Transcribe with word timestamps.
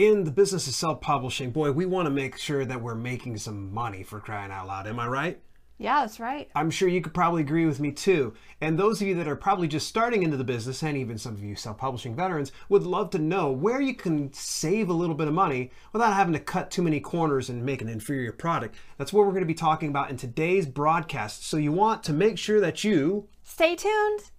in 0.00 0.24
the 0.24 0.30
business 0.30 0.66
of 0.66 0.72
self 0.72 1.02
publishing, 1.02 1.50
boy, 1.50 1.72
we 1.72 1.84
want 1.84 2.06
to 2.06 2.10
make 2.10 2.38
sure 2.38 2.64
that 2.64 2.80
we're 2.80 2.94
making 2.94 3.36
some 3.36 3.70
money 3.72 4.02
for 4.02 4.18
crying 4.18 4.50
out 4.50 4.66
loud. 4.66 4.86
Am 4.86 4.98
I 4.98 5.06
right? 5.06 5.38
Yeah, 5.76 6.00
that's 6.00 6.18
right. 6.18 6.50
I'm 6.54 6.70
sure 6.70 6.88
you 6.88 7.02
could 7.02 7.12
probably 7.12 7.42
agree 7.42 7.66
with 7.66 7.80
me 7.80 7.92
too. 7.92 8.32
And 8.62 8.78
those 8.78 9.02
of 9.02 9.08
you 9.08 9.14
that 9.16 9.28
are 9.28 9.36
probably 9.36 9.68
just 9.68 9.88
starting 9.88 10.22
into 10.22 10.38
the 10.38 10.44
business, 10.44 10.82
and 10.82 10.96
even 10.96 11.18
some 11.18 11.34
of 11.34 11.44
you 11.44 11.54
self 11.54 11.76
publishing 11.76 12.16
veterans, 12.16 12.50
would 12.70 12.84
love 12.84 13.10
to 13.10 13.18
know 13.18 13.52
where 13.52 13.82
you 13.82 13.94
can 13.94 14.32
save 14.32 14.88
a 14.88 14.94
little 14.94 15.14
bit 15.14 15.28
of 15.28 15.34
money 15.34 15.70
without 15.92 16.14
having 16.14 16.32
to 16.32 16.40
cut 16.40 16.70
too 16.70 16.82
many 16.82 16.98
corners 16.98 17.50
and 17.50 17.62
make 17.62 17.82
an 17.82 17.88
inferior 17.88 18.32
product. 18.32 18.76
That's 18.96 19.12
what 19.12 19.26
we're 19.26 19.32
going 19.32 19.42
to 19.42 19.46
be 19.46 19.54
talking 19.54 19.90
about 19.90 20.08
in 20.08 20.16
today's 20.16 20.64
broadcast. 20.64 21.44
So 21.44 21.58
you 21.58 21.72
want 21.72 22.02
to 22.04 22.14
make 22.14 22.38
sure 22.38 22.60
that 22.60 22.84
you 22.84 23.28
Stay 23.42 23.76
tuned. 23.76 24.30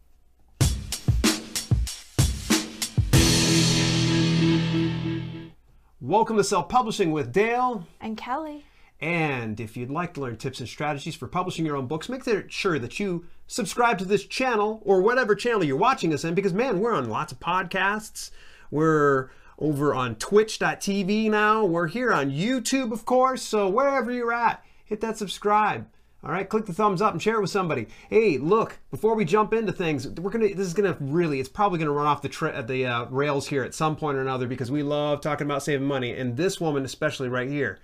Welcome 6.01 6.36
to 6.36 6.43
self 6.43 6.68
publishing 6.68 7.11
with 7.11 7.32
Dale. 7.32 7.86
And 8.01 8.18
Kelly. 8.18 8.65
And 9.00 9.59
if 9.59 9.78
you'd 9.78 9.89
like 9.89 10.14
to 10.15 10.21
learn 10.21 10.37
tips 10.37 10.59
and 10.59 10.68
strategies 10.68 11.15
for 11.15 11.28
publishing 11.28 11.65
your 11.65 11.75
own 11.75 11.87
books, 11.87 12.09
make 12.09 12.23
sure 12.50 12.79
that 12.79 13.00
you 13.00 13.25
subscribe 13.47 13.97
to 14.00 14.06
this 14.06 14.25
channel 14.25 14.82
or 14.83 15.01
whatever 15.01 15.36
channel 15.36 15.64
you're 15.64 15.78
watching 15.78 16.14
us 16.14 16.23
in 16.23 16.36
because, 16.36 16.54
man, 16.54 16.79
we're 16.79 16.93
on 16.93 17.09
lots 17.09 17.32
of 17.32 17.39
podcasts. 17.39 18.32
We're 18.69 19.29
over 19.57 19.93
on 19.93 20.15
twitch.tv 20.15 21.29
now. 21.29 21.65
We're 21.65 21.87
here 21.87 22.11
on 22.11 22.31
YouTube, 22.31 22.92
of 22.92 23.06
course. 23.06 23.42
So 23.42 23.70
wherever 23.70 24.11
you're 24.11 24.33
at, 24.33 24.64
hit 24.86 25.01
that 25.01 25.18
subscribe. 25.18 25.87
All 26.24 26.32
right, 26.32 26.48
click 26.48 26.68
the 26.68 26.74
thumbs 26.74 27.02
up 27.02 27.14
and 27.14 27.21
share 27.21 27.38
it 27.38 27.42
with 27.42 27.50
somebody. 27.50 27.88
Hey, 28.07 28.38
look! 28.38 28.78
Before 28.92 29.16
we 29.16 29.25
jump 29.25 29.54
into 29.54 29.71
things, 29.71 30.07
we're 30.07 30.29
gonna. 30.29 30.54
This 30.54 30.68
is 30.68 30.75
gonna 30.75 30.96
really. 31.00 31.39
It's 31.39 31.50
probably 31.50 31.79
gonna 31.79 31.92
run 31.92 32.06
off 32.06 32.22
the 32.22 32.30
tra- 32.30 32.62
the 32.62 32.86
uh, 32.86 33.06
rails 33.06 33.48
here 33.48 33.64
at 33.64 33.73
some 33.73 33.95
point 33.95 34.17
or 34.17 34.22
another 34.22 34.45
because 34.45 34.70
we 34.70 34.84
love 34.84 35.22
talking 35.22 35.48
about 35.48 35.64
saving 35.64 35.88
money, 35.88 36.12
and 36.12 36.38
this 36.38 36.62
woman 36.62 36.86
especially 36.86 37.28
right 37.28 37.50
here. 37.50 37.80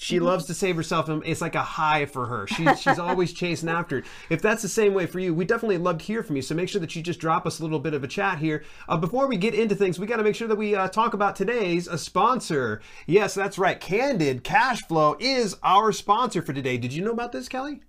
She 0.00 0.20
loves 0.20 0.44
to 0.44 0.54
save 0.54 0.76
herself, 0.76 1.08
and 1.08 1.24
it's 1.26 1.40
like 1.40 1.56
a 1.56 1.62
high 1.62 2.06
for 2.06 2.26
her. 2.26 2.46
She, 2.46 2.64
she's 2.76 3.00
always 3.00 3.32
chasing 3.34 3.68
after 3.68 3.98
it. 3.98 4.04
If 4.30 4.40
that's 4.40 4.62
the 4.62 4.68
same 4.68 4.94
way 4.94 5.06
for 5.06 5.18
you, 5.18 5.34
we 5.34 5.44
definitely 5.44 5.78
love 5.78 5.98
to 5.98 6.04
hear 6.04 6.22
from 6.22 6.36
you. 6.36 6.42
So 6.42 6.54
make 6.54 6.68
sure 6.68 6.80
that 6.80 6.94
you 6.94 7.02
just 7.02 7.18
drop 7.18 7.48
us 7.48 7.58
a 7.58 7.64
little 7.64 7.80
bit 7.80 7.94
of 7.94 8.04
a 8.04 8.06
chat 8.06 8.38
here. 8.38 8.62
Uh, 8.88 8.96
before 8.96 9.26
we 9.26 9.36
get 9.36 9.54
into 9.54 9.74
things, 9.74 9.98
we 9.98 10.06
got 10.06 10.18
to 10.18 10.22
make 10.22 10.36
sure 10.36 10.46
that 10.46 10.54
we 10.54 10.76
uh, 10.76 10.86
talk 10.86 11.14
about 11.14 11.34
today's 11.34 11.88
a 11.88 11.98
sponsor. 11.98 12.80
Yes, 13.06 13.34
that's 13.34 13.58
right. 13.58 13.80
Candid 13.80 14.44
Cash 14.44 14.82
Flow 14.86 15.16
is 15.18 15.56
our 15.64 15.90
sponsor 15.90 16.42
for 16.42 16.52
today. 16.52 16.78
Did 16.78 16.92
you 16.92 17.04
know 17.04 17.10
about 17.10 17.32
this, 17.32 17.48
Kelly? 17.48 17.80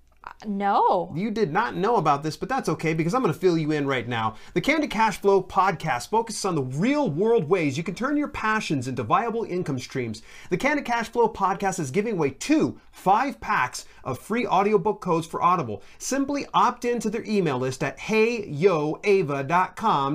No. 0.45 1.11
You 1.15 1.31
did 1.31 1.51
not 1.51 1.75
know 1.75 1.97
about 1.97 2.23
this, 2.23 2.37
but 2.37 2.49
that's 2.49 2.69
okay 2.69 2.93
because 2.93 3.13
I'm 3.13 3.21
going 3.21 3.33
to 3.33 3.39
fill 3.39 3.57
you 3.57 3.71
in 3.71 3.87
right 3.87 4.07
now. 4.07 4.35
The 4.53 4.61
Candid 4.61 4.89
Cash 4.89 5.19
Flow 5.19 5.43
podcast 5.43 6.09
focuses 6.09 6.45
on 6.45 6.55
the 6.55 6.63
real 6.63 7.09
world 7.09 7.49
ways 7.49 7.77
you 7.77 7.83
can 7.83 7.95
turn 7.95 8.17
your 8.17 8.29
passions 8.29 8.87
into 8.87 9.03
viable 9.03 9.43
income 9.43 9.79
streams. 9.79 10.21
The 10.49 10.57
Candid 10.57 10.85
Cash 10.85 11.09
Flow 11.09 11.27
podcast 11.29 11.79
is 11.79 11.91
giving 11.91 12.13
away 12.13 12.31
two 12.31 12.79
five 12.91 13.39
packs 13.39 13.85
of 14.03 14.19
free 14.19 14.45
audiobook 14.47 15.01
codes 15.01 15.27
for 15.27 15.41
Audible. 15.41 15.81
Simply 15.97 16.45
opt 16.53 16.85
into 16.85 17.09
their 17.09 17.23
email 17.25 17.57
list 17.57 17.83
at 17.83 17.97
heyyoava.com 17.99 18.57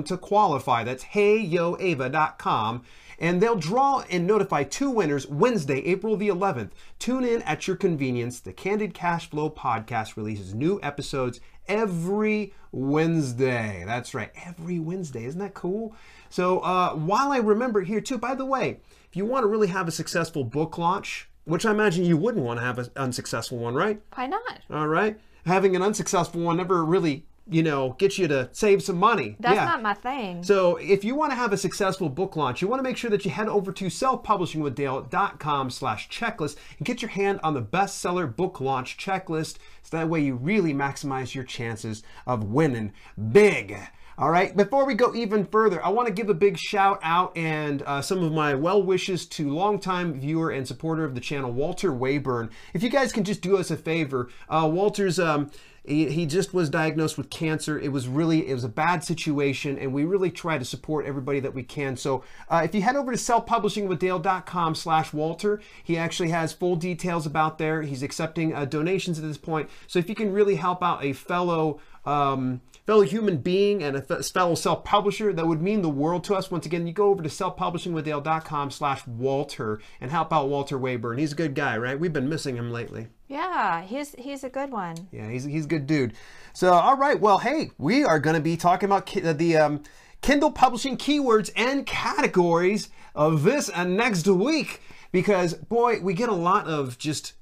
to 0.03 0.17
qualify. 0.17 0.83
That's 0.83 1.03
heyyoava.com 1.03 2.83
and 3.19 3.41
they'll 3.41 3.55
draw 3.55 4.03
and 4.09 4.27
notify 4.27 4.63
two 4.63 4.89
winners 4.89 5.27
Wednesday, 5.27 5.79
April 5.85 6.17
the 6.17 6.29
11th. 6.29 6.71
Tune 6.99 7.23
in 7.23 7.41
at 7.43 7.67
your 7.67 7.75
convenience. 7.75 8.39
The 8.39 8.53
Candid 8.53 8.93
Cash 8.93 9.29
Flow 9.29 9.49
podcast 9.49 10.17
releases 10.17 10.53
new 10.53 10.79
episodes 10.83 11.39
every 11.67 12.53
Wednesday. 12.71 13.83
That's 13.85 14.13
right, 14.13 14.31
every 14.45 14.79
Wednesday. 14.79 15.25
Isn't 15.25 15.39
that 15.39 15.53
cool? 15.53 15.95
So, 16.29 16.59
uh, 16.59 16.95
while 16.95 17.31
I 17.31 17.37
remember 17.37 17.81
here 17.81 18.01
too, 18.01 18.17
by 18.17 18.35
the 18.35 18.45
way, 18.45 18.79
if 19.09 19.15
you 19.15 19.25
want 19.25 19.43
to 19.43 19.47
really 19.47 19.67
have 19.67 19.87
a 19.87 19.91
successful 19.91 20.43
book 20.43 20.77
launch, 20.77 21.29
which 21.45 21.65
I 21.65 21.71
imagine 21.71 22.05
you 22.05 22.17
wouldn't 22.17 22.43
want 22.43 22.59
to 22.59 22.65
have 22.65 22.79
an 22.79 22.89
unsuccessful 22.95 23.57
one, 23.57 23.75
right? 23.75 24.01
Why 24.15 24.27
not? 24.27 24.59
All 24.69 24.87
right. 24.87 25.19
Having 25.45 25.75
an 25.75 25.83
unsuccessful 25.83 26.41
one 26.41 26.57
never 26.57 26.83
really 26.83 27.25
you 27.47 27.61
know, 27.61 27.95
get 27.99 28.17
you 28.17 28.27
to 28.27 28.49
save 28.53 28.81
some 28.81 28.97
money. 28.97 29.35
That's 29.39 29.55
yeah. 29.55 29.65
not 29.65 29.81
my 29.81 29.93
thing. 29.93 30.43
So 30.43 30.77
if 30.77 31.03
you 31.03 31.15
want 31.15 31.31
to 31.31 31.35
have 31.35 31.53
a 31.53 31.57
successful 31.57 32.09
book 32.09 32.35
launch, 32.35 32.61
you 32.61 32.67
want 32.67 32.79
to 32.79 32.83
make 32.83 32.97
sure 32.97 33.11
that 33.11 33.23
you 33.23 33.31
head 33.31 33.47
over 33.47 33.71
to 33.71 33.85
selfpublishingwithdale.com 33.85 35.69
slash 35.69 36.09
checklist 36.09 36.57
and 36.77 36.85
get 36.85 37.01
your 37.01 37.09
hand 37.09 37.39
on 37.43 37.53
the 37.53 37.61
bestseller 37.61 38.33
book 38.33 38.59
launch 38.59 38.97
checklist. 38.97 39.57
So 39.83 39.97
that 39.97 40.09
way 40.09 40.21
you 40.21 40.35
really 40.35 40.73
maximize 40.73 41.35
your 41.35 41.43
chances 41.43 42.01
of 42.25 42.45
winning 42.45 42.93
big. 43.31 43.77
All 44.17 44.31
right, 44.31 44.55
before 44.55 44.85
we 44.85 44.93
go 44.93 45.13
even 45.13 45.45
further, 45.45 45.83
I 45.83 45.89
want 45.89 46.07
to 46.07 46.13
give 46.13 46.29
a 46.29 46.33
big 46.33 46.57
shout 46.57 46.99
out 47.03 47.35
and 47.37 47.81
uh, 47.81 48.01
some 48.01 48.23
of 48.23 48.31
my 48.31 48.55
well 48.55 48.81
wishes 48.81 49.25
to 49.27 49.53
longtime 49.53 50.21
viewer 50.21 50.51
and 50.51 50.65
supporter 50.65 51.03
of 51.03 51.15
the 51.15 51.21
channel, 51.21 51.51
Walter 51.51 51.91
Wayburn. 51.91 52.49
If 52.73 52.81
you 52.81 52.89
guys 52.89 53.11
can 53.11 53.25
just 53.25 53.41
do 53.41 53.57
us 53.57 53.69
a 53.69 53.77
favor, 53.77 54.29
uh, 54.49 54.69
Walter's. 54.71 55.19
Um, 55.19 55.51
he, 55.87 56.25
just 56.25 56.53
was 56.53 56.69
diagnosed 56.69 57.17
with 57.17 57.29
cancer. 57.29 57.79
It 57.79 57.91
was 57.91 58.07
really, 58.07 58.47
it 58.47 58.53
was 58.53 58.63
a 58.63 58.69
bad 58.69 59.03
situation, 59.03 59.77
and 59.77 59.93
we 59.93 60.03
really 60.03 60.31
try 60.31 60.57
to 60.57 60.65
support 60.65 61.05
everybody 61.05 61.39
that 61.39 61.53
we 61.53 61.63
can. 61.63 61.95
So 61.95 62.23
uh, 62.49 62.61
if 62.63 62.73
you 62.73 62.81
head 62.81 62.95
over 62.95 63.11
to 63.11 63.17
selfpublishingwithdale.com 63.17 64.75
slash 64.75 65.13
Walter, 65.13 65.61
he 65.83 65.97
actually 65.97 66.29
has 66.29 66.53
full 66.53 66.75
details 66.75 67.25
about 67.25 67.57
there. 67.57 67.83
He's 67.83 68.03
accepting 68.03 68.53
uh, 68.53 68.65
donations 68.65 69.19
at 69.19 69.25
this 69.25 69.37
point. 69.37 69.69
So 69.87 69.99
if 69.99 70.09
you 70.09 70.15
can 70.15 70.31
really 70.33 70.55
help 70.55 70.83
out 70.83 71.03
a 71.03 71.13
fellow 71.13 71.79
um, 72.05 72.61
fellow 72.85 73.01
human 73.01 73.37
being 73.37 73.83
and 73.83 73.95
a 73.95 74.01
fellow 74.01 74.55
self-publisher 74.55 75.33
that 75.33 75.47
would 75.47 75.61
mean 75.61 75.81
the 75.81 75.89
world 75.89 76.23
to 76.25 76.35
us. 76.35 76.51
Once 76.51 76.65
again 76.65 76.85
you 76.85 76.93
go 76.93 77.09
over 77.09 77.23
to 77.23 77.29
selfpublishingwithdale.com 77.29 78.71
slash 78.71 79.05
walter 79.07 79.79
and 79.99 80.11
help 80.11 80.31
out 80.31 80.47
walter 80.47 80.77
wayburn. 80.77 81.17
He's 81.17 81.33
a 81.33 81.35
good 81.35 81.55
guy 81.55 81.77
right? 81.77 81.99
We've 81.99 82.13
been 82.13 82.29
missing 82.29 82.55
him 82.55 82.71
lately. 82.71 83.07
Yeah 83.27 83.81
he's 83.81 84.13
he's 84.15 84.43
a 84.43 84.49
good 84.49 84.71
one. 84.71 84.95
Yeah 85.11 85.29
he's, 85.29 85.45
he's 85.45 85.65
a 85.65 85.69
good 85.69 85.87
dude. 85.87 86.13
So 86.53 86.73
all 86.73 86.97
right 86.97 87.19
well 87.19 87.39
hey 87.39 87.71
we 87.77 88.03
are 88.03 88.19
going 88.19 88.35
to 88.35 88.41
be 88.41 88.57
talking 88.57 88.87
about 88.87 89.07
ki- 89.07 89.21
the 89.21 89.57
um, 89.57 89.83
kindle 90.21 90.51
publishing 90.51 90.97
keywords 90.97 91.49
and 91.55 91.85
categories 91.85 92.89
of 93.15 93.43
this 93.43 93.69
and 93.69 93.97
next 93.97 94.27
week 94.27 94.81
because 95.11 95.53
boy 95.53 95.99
we 96.01 96.13
get 96.13 96.29
a 96.29 96.33
lot 96.33 96.67
of 96.67 96.97
just 96.97 97.33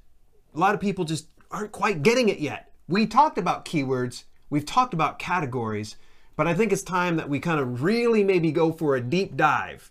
a 0.54 0.58
lot 0.58 0.74
of 0.74 0.80
people 0.80 1.04
just 1.04 1.26
aren't 1.50 1.72
quite 1.72 2.02
getting 2.02 2.28
it 2.28 2.38
yet. 2.38 2.70
We 2.88 3.06
talked 3.06 3.38
about 3.38 3.64
keywords 3.64 4.24
We've 4.50 4.66
talked 4.66 4.94
about 4.94 5.18
categories, 5.18 5.96
but 6.36 6.46
I 6.46 6.54
think 6.54 6.72
it's 6.72 6.82
time 6.82 7.16
that 7.16 7.28
we 7.28 7.40
kind 7.40 7.60
of 7.60 7.82
really 7.82 8.22
maybe 8.22 8.52
go 8.52 8.72
for 8.72 8.96
a 8.96 9.00
deep 9.00 9.36
dive. 9.36 9.90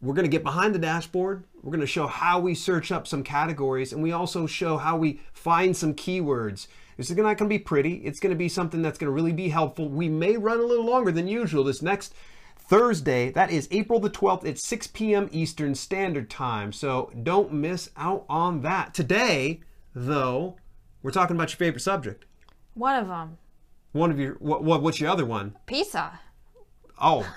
We're 0.00 0.14
going 0.14 0.24
to 0.24 0.36
get 0.36 0.42
behind 0.42 0.74
the 0.74 0.80
dashboard. 0.80 1.44
We're 1.62 1.70
going 1.70 1.80
to 1.80 1.86
show 1.86 2.08
how 2.08 2.40
we 2.40 2.54
search 2.54 2.90
up 2.90 3.06
some 3.06 3.22
categories, 3.22 3.92
and 3.92 4.02
we 4.02 4.10
also 4.10 4.46
show 4.46 4.76
how 4.76 4.96
we 4.96 5.20
find 5.32 5.76
some 5.76 5.94
keywords. 5.94 6.66
This 6.96 7.10
is 7.10 7.16
not 7.16 7.38
going 7.38 7.48
to 7.48 7.54
be 7.54 7.58
pretty. 7.58 7.94
It's 8.04 8.20
going 8.20 8.32
to 8.32 8.38
be 8.38 8.48
something 8.48 8.82
that's 8.82 8.98
going 8.98 9.08
to 9.08 9.14
really 9.14 9.32
be 9.32 9.48
helpful. 9.48 9.88
We 9.88 10.08
may 10.08 10.36
run 10.36 10.58
a 10.58 10.64
little 10.64 10.84
longer 10.84 11.12
than 11.12 11.28
usual 11.28 11.64
this 11.64 11.82
next 11.82 12.14
Thursday. 12.56 13.30
That 13.30 13.50
is 13.50 13.68
April 13.70 14.00
the 14.00 14.10
12th 14.10 14.48
at 14.48 14.58
6 14.58 14.88
p.m. 14.88 15.28
Eastern 15.30 15.74
Standard 15.74 16.28
Time. 16.28 16.72
So 16.72 17.12
don't 17.22 17.52
miss 17.52 17.90
out 17.96 18.24
on 18.28 18.62
that. 18.62 18.94
Today, 18.94 19.60
though, 19.94 20.56
we're 21.02 21.10
talking 21.10 21.36
about 21.36 21.50
your 21.50 21.58
favorite 21.58 21.80
subject. 21.80 22.24
One 22.74 22.96
of 22.96 23.08
them. 23.08 23.38
One 23.92 24.10
of 24.10 24.18
your 24.18 24.34
what, 24.34 24.64
what 24.64 24.82
what's 24.82 25.00
your 25.00 25.10
other 25.10 25.26
one? 25.26 25.56
Pizza. 25.66 26.20
Oh. 27.00 27.26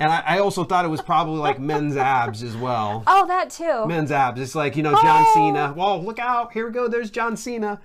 and 0.00 0.12
I, 0.12 0.22
I, 0.26 0.38
also 0.40 0.64
thought 0.64 0.84
it 0.84 0.88
was 0.88 1.00
probably 1.00 1.38
like 1.38 1.60
men's 1.60 1.96
abs 1.96 2.42
as 2.42 2.56
well. 2.56 3.04
Oh, 3.06 3.26
that 3.26 3.50
too. 3.50 3.86
Men's 3.86 4.10
abs. 4.10 4.40
It's 4.40 4.54
like, 4.54 4.76
you 4.76 4.82
know, 4.82 4.92
John 4.92 5.24
oh. 5.26 5.34
Cena. 5.34 5.72
Whoa, 5.72 6.00
look 6.00 6.18
out. 6.18 6.52
Here 6.52 6.66
we 6.66 6.72
go. 6.72 6.88
There's 6.88 7.10
John 7.10 7.36
Cena. 7.36 7.80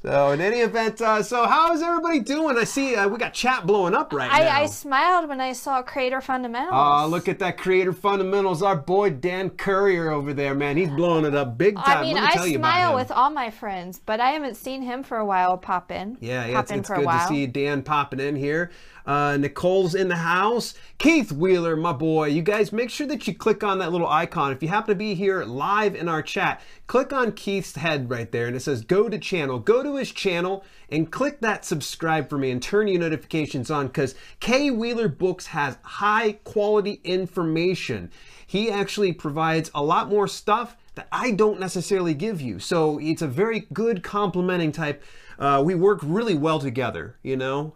So 0.00 0.30
in 0.30 0.40
any 0.40 0.58
event, 0.60 1.00
uh, 1.00 1.24
so 1.24 1.44
how 1.44 1.72
is 1.72 1.82
everybody 1.82 2.20
doing? 2.20 2.56
I 2.56 2.62
see 2.62 2.94
uh, 2.94 3.08
we 3.08 3.18
got 3.18 3.34
chat 3.34 3.66
blowing 3.66 3.96
up 3.96 4.12
right 4.12 4.30
I, 4.32 4.44
now. 4.44 4.56
I 4.56 4.66
smiled 4.66 5.28
when 5.28 5.40
I 5.40 5.52
saw 5.52 5.82
Creator 5.82 6.20
Fundamentals. 6.20 6.72
Oh, 6.72 7.08
look 7.08 7.26
at 7.26 7.40
that 7.40 7.58
Creator 7.58 7.94
Fundamentals. 7.94 8.62
Our 8.62 8.76
boy 8.76 9.10
Dan 9.10 9.50
Courier 9.50 10.12
over 10.12 10.32
there, 10.32 10.54
man. 10.54 10.76
He's 10.76 10.88
blowing 10.88 11.24
it 11.24 11.34
up 11.34 11.58
big 11.58 11.74
time. 11.74 11.98
I 11.98 12.02
mean, 12.02 12.16
I 12.16 12.52
smile 12.52 12.94
with 12.94 13.10
all 13.10 13.30
my 13.30 13.50
friends, 13.50 14.00
but 14.06 14.20
I 14.20 14.30
haven't 14.30 14.56
seen 14.56 14.82
him 14.82 15.02
for 15.02 15.16
a 15.16 15.26
while 15.26 15.58
pop 15.58 15.90
in. 15.90 16.16
Yeah, 16.20 16.46
yeah, 16.46 16.54
pop 16.54 16.64
it's, 16.64 16.72
it's 16.72 16.88
good 16.88 17.04
to 17.04 17.26
see 17.26 17.46
Dan 17.48 17.82
popping 17.82 18.20
in 18.20 18.36
here. 18.36 18.70
Uh, 19.08 19.38
Nicole's 19.38 19.94
in 19.94 20.08
the 20.08 20.16
house. 20.16 20.74
Keith 20.98 21.32
Wheeler, 21.32 21.76
my 21.76 21.94
boy. 21.94 22.26
You 22.26 22.42
guys 22.42 22.74
make 22.74 22.90
sure 22.90 23.06
that 23.06 23.26
you 23.26 23.34
click 23.34 23.64
on 23.64 23.78
that 23.78 23.90
little 23.90 24.06
icon. 24.06 24.52
If 24.52 24.62
you 24.62 24.68
happen 24.68 24.92
to 24.92 24.98
be 24.98 25.14
here 25.14 25.44
live 25.44 25.94
in 25.94 26.10
our 26.10 26.20
chat, 26.20 26.60
click 26.86 27.10
on 27.10 27.32
Keith's 27.32 27.74
head 27.74 28.10
right 28.10 28.30
there 28.30 28.46
and 28.46 28.54
it 28.54 28.60
says 28.60 28.84
go 28.84 29.08
to 29.08 29.18
channel. 29.18 29.60
Go 29.60 29.82
to 29.82 29.96
his 29.96 30.12
channel 30.12 30.62
and 30.90 31.10
click 31.10 31.40
that 31.40 31.64
subscribe 31.64 32.28
for 32.28 32.36
me 32.36 32.50
and 32.50 32.62
turn 32.62 32.86
your 32.86 33.00
notifications 33.00 33.70
on 33.70 33.86
because 33.86 34.14
K 34.40 34.70
Wheeler 34.70 35.08
Books 35.08 35.46
has 35.46 35.78
high 35.82 36.32
quality 36.44 37.00
information. 37.02 38.10
He 38.46 38.70
actually 38.70 39.14
provides 39.14 39.70
a 39.74 39.82
lot 39.82 40.10
more 40.10 40.28
stuff 40.28 40.76
that 40.96 41.08
I 41.10 41.30
don't 41.30 41.58
necessarily 41.58 42.12
give 42.12 42.42
you. 42.42 42.58
So 42.58 42.98
it's 42.98 43.22
a 43.22 43.26
very 43.26 43.68
good 43.72 44.02
complementing 44.02 44.72
type. 44.72 45.02
Uh, 45.38 45.62
we 45.64 45.74
work 45.74 46.00
really 46.02 46.34
well 46.34 46.58
together, 46.58 47.16
you 47.22 47.38
know. 47.38 47.74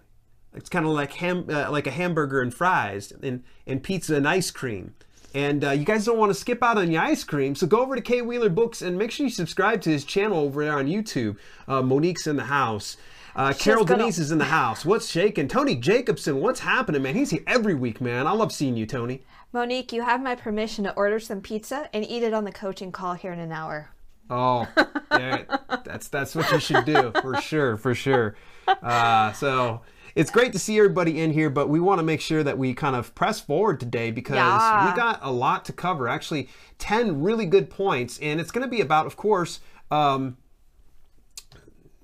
It's 0.54 0.68
kind 0.68 0.84
of 0.84 0.92
like 0.92 1.12
ham, 1.14 1.46
uh, 1.48 1.70
like 1.70 1.86
a 1.86 1.90
hamburger 1.90 2.42
and 2.42 2.52
fries, 2.52 3.12
and, 3.22 3.42
and 3.66 3.82
pizza 3.82 4.16
and 4.16 4.28
ice 4.28 4.50
cream. 4.50 4.94
And 5.34 5.64
uh, 5.64 5.70
you 5.70 5.84
guys 5.84 6.04
don't 6.04 6.18
want 6.18 6.30
to 6.30 6.34
skip 6.34 6.62
out 6.62 6.76
on 6.76 6.90
your 6.90 7.02
ice 7.02 7.24
cream, 7.24 7.54
so 7.54 7.66
go 7.66 7.80
over 7.80 7.96
to 7.96 8.02
K 8.02 8.20
Wheeler 8.20 8.50
Books 8.50 8.82
and 8.82 8.98
make 8.98 9.10
sure 9.10 9.24
you 9.24 9.30
subscribe 9.30 9.80
to 9.82 9.90
his 9.90 10.04
channel 10.04 10.40
over 10.40 10.64
there 10.64 10.78
on 10.78 10.86
YouTube. 10.86 11.36
Uh, 11.66 11.80
Monique's 11.80 12.26
in 12.26 12.36
the 12.36 12.44
house. 12.44 12.98
Uh, 13.34 13.54
Carol 13.58 13.86
Denise 13.86 14.18
is 14.18 14.30
in 14.30 14.36
the 14.36 14.44
house. 14.44 14.84
What's 14.84 15.08
shaking? 15.08 15.48
Tony 15.48 15.74
Jacobson, 15.74 16.40
what's 16.40 16.60
happening, 16.60 17.00
man? 17.00 17.14
He's 17.14 17.30
here 17.30 17.42
every 17.46 17.74
week, 17.74 17.98
man. 17.98 18.26
I 18.26 18.32
love 18.32 18.52
seeing 18.52 18.76
you, 18.76 18.84
Tony. 18.84 19.22
Monique, 19.54 19.90
you 19.90 20.02
have 20.02 20.22
my 20.22 20.34
permission 20.34 20.84
to 20.84 20.92
order 20.94 21.18
some 21.18 21.40
pizza 21.40 21.88
and 21.94 22.04
eat 22.04 22.22
it 22.22 22.34
on 22.34 22.44
the 22.44 22.52
coaching 22.52 22.92
call 22.92 23.14
here 23.14 23.32
in 23.32 23.38
an 23.38 23.52
hour. 23.52 23.88
Oh, 24.28 24.68
yeah, 25.10 25.44
that's 25.84 26.08
that's 26.08 26.34
what 26.34 26.50
you 26.52 26.58
should 26.58 26.84
do 26.84 27.12
for 27.20 27.40
sure, 27.40 27.76
for 27.76 27.94
sure. 27.94 28.34
Uh, 28.66 29.32
so 29.32 29.82
it's 30.14 30.30
great 30.30 30.52
to 30.52 30.58
see 30.58 30.76
everybody 30.78 31.20
in 31.20 31.32
here, 31.32 31.50
but 31.50 31.68
we 31.68 31.80
want 31.80 31.98
to 31.98 32.02
make 32.02 32.20
sure 32.20 32.42
that 32.42 32.58
we 32.58 32.74
kind 32.74 32.96
of 32.96 33.14
press 33.14 33.40
forward 33.40 33.80
today 33.80 34.10
because 34.10 34.36
Yeah. 34.36 34.90
we 34.90 34.96
got 34.96 35.18
a 35.22 35.32
lot 35.32 35.64
to 35.66 35.72
cover. 35.72 36.08
Actually, 36.08 36.48
ten 36.78 37.22
really 37.22 37.46
good 37.46 37.70
points, 37.70 38.18
and 38.20 38.40
it's 38.40 38.50
going 38.50 38.64
to 38.64 38.70
be 38.70 38.80
about, 38.80 39.06
of 39.06 39.16
course, 39.16 39.60
um, 39.90 40.36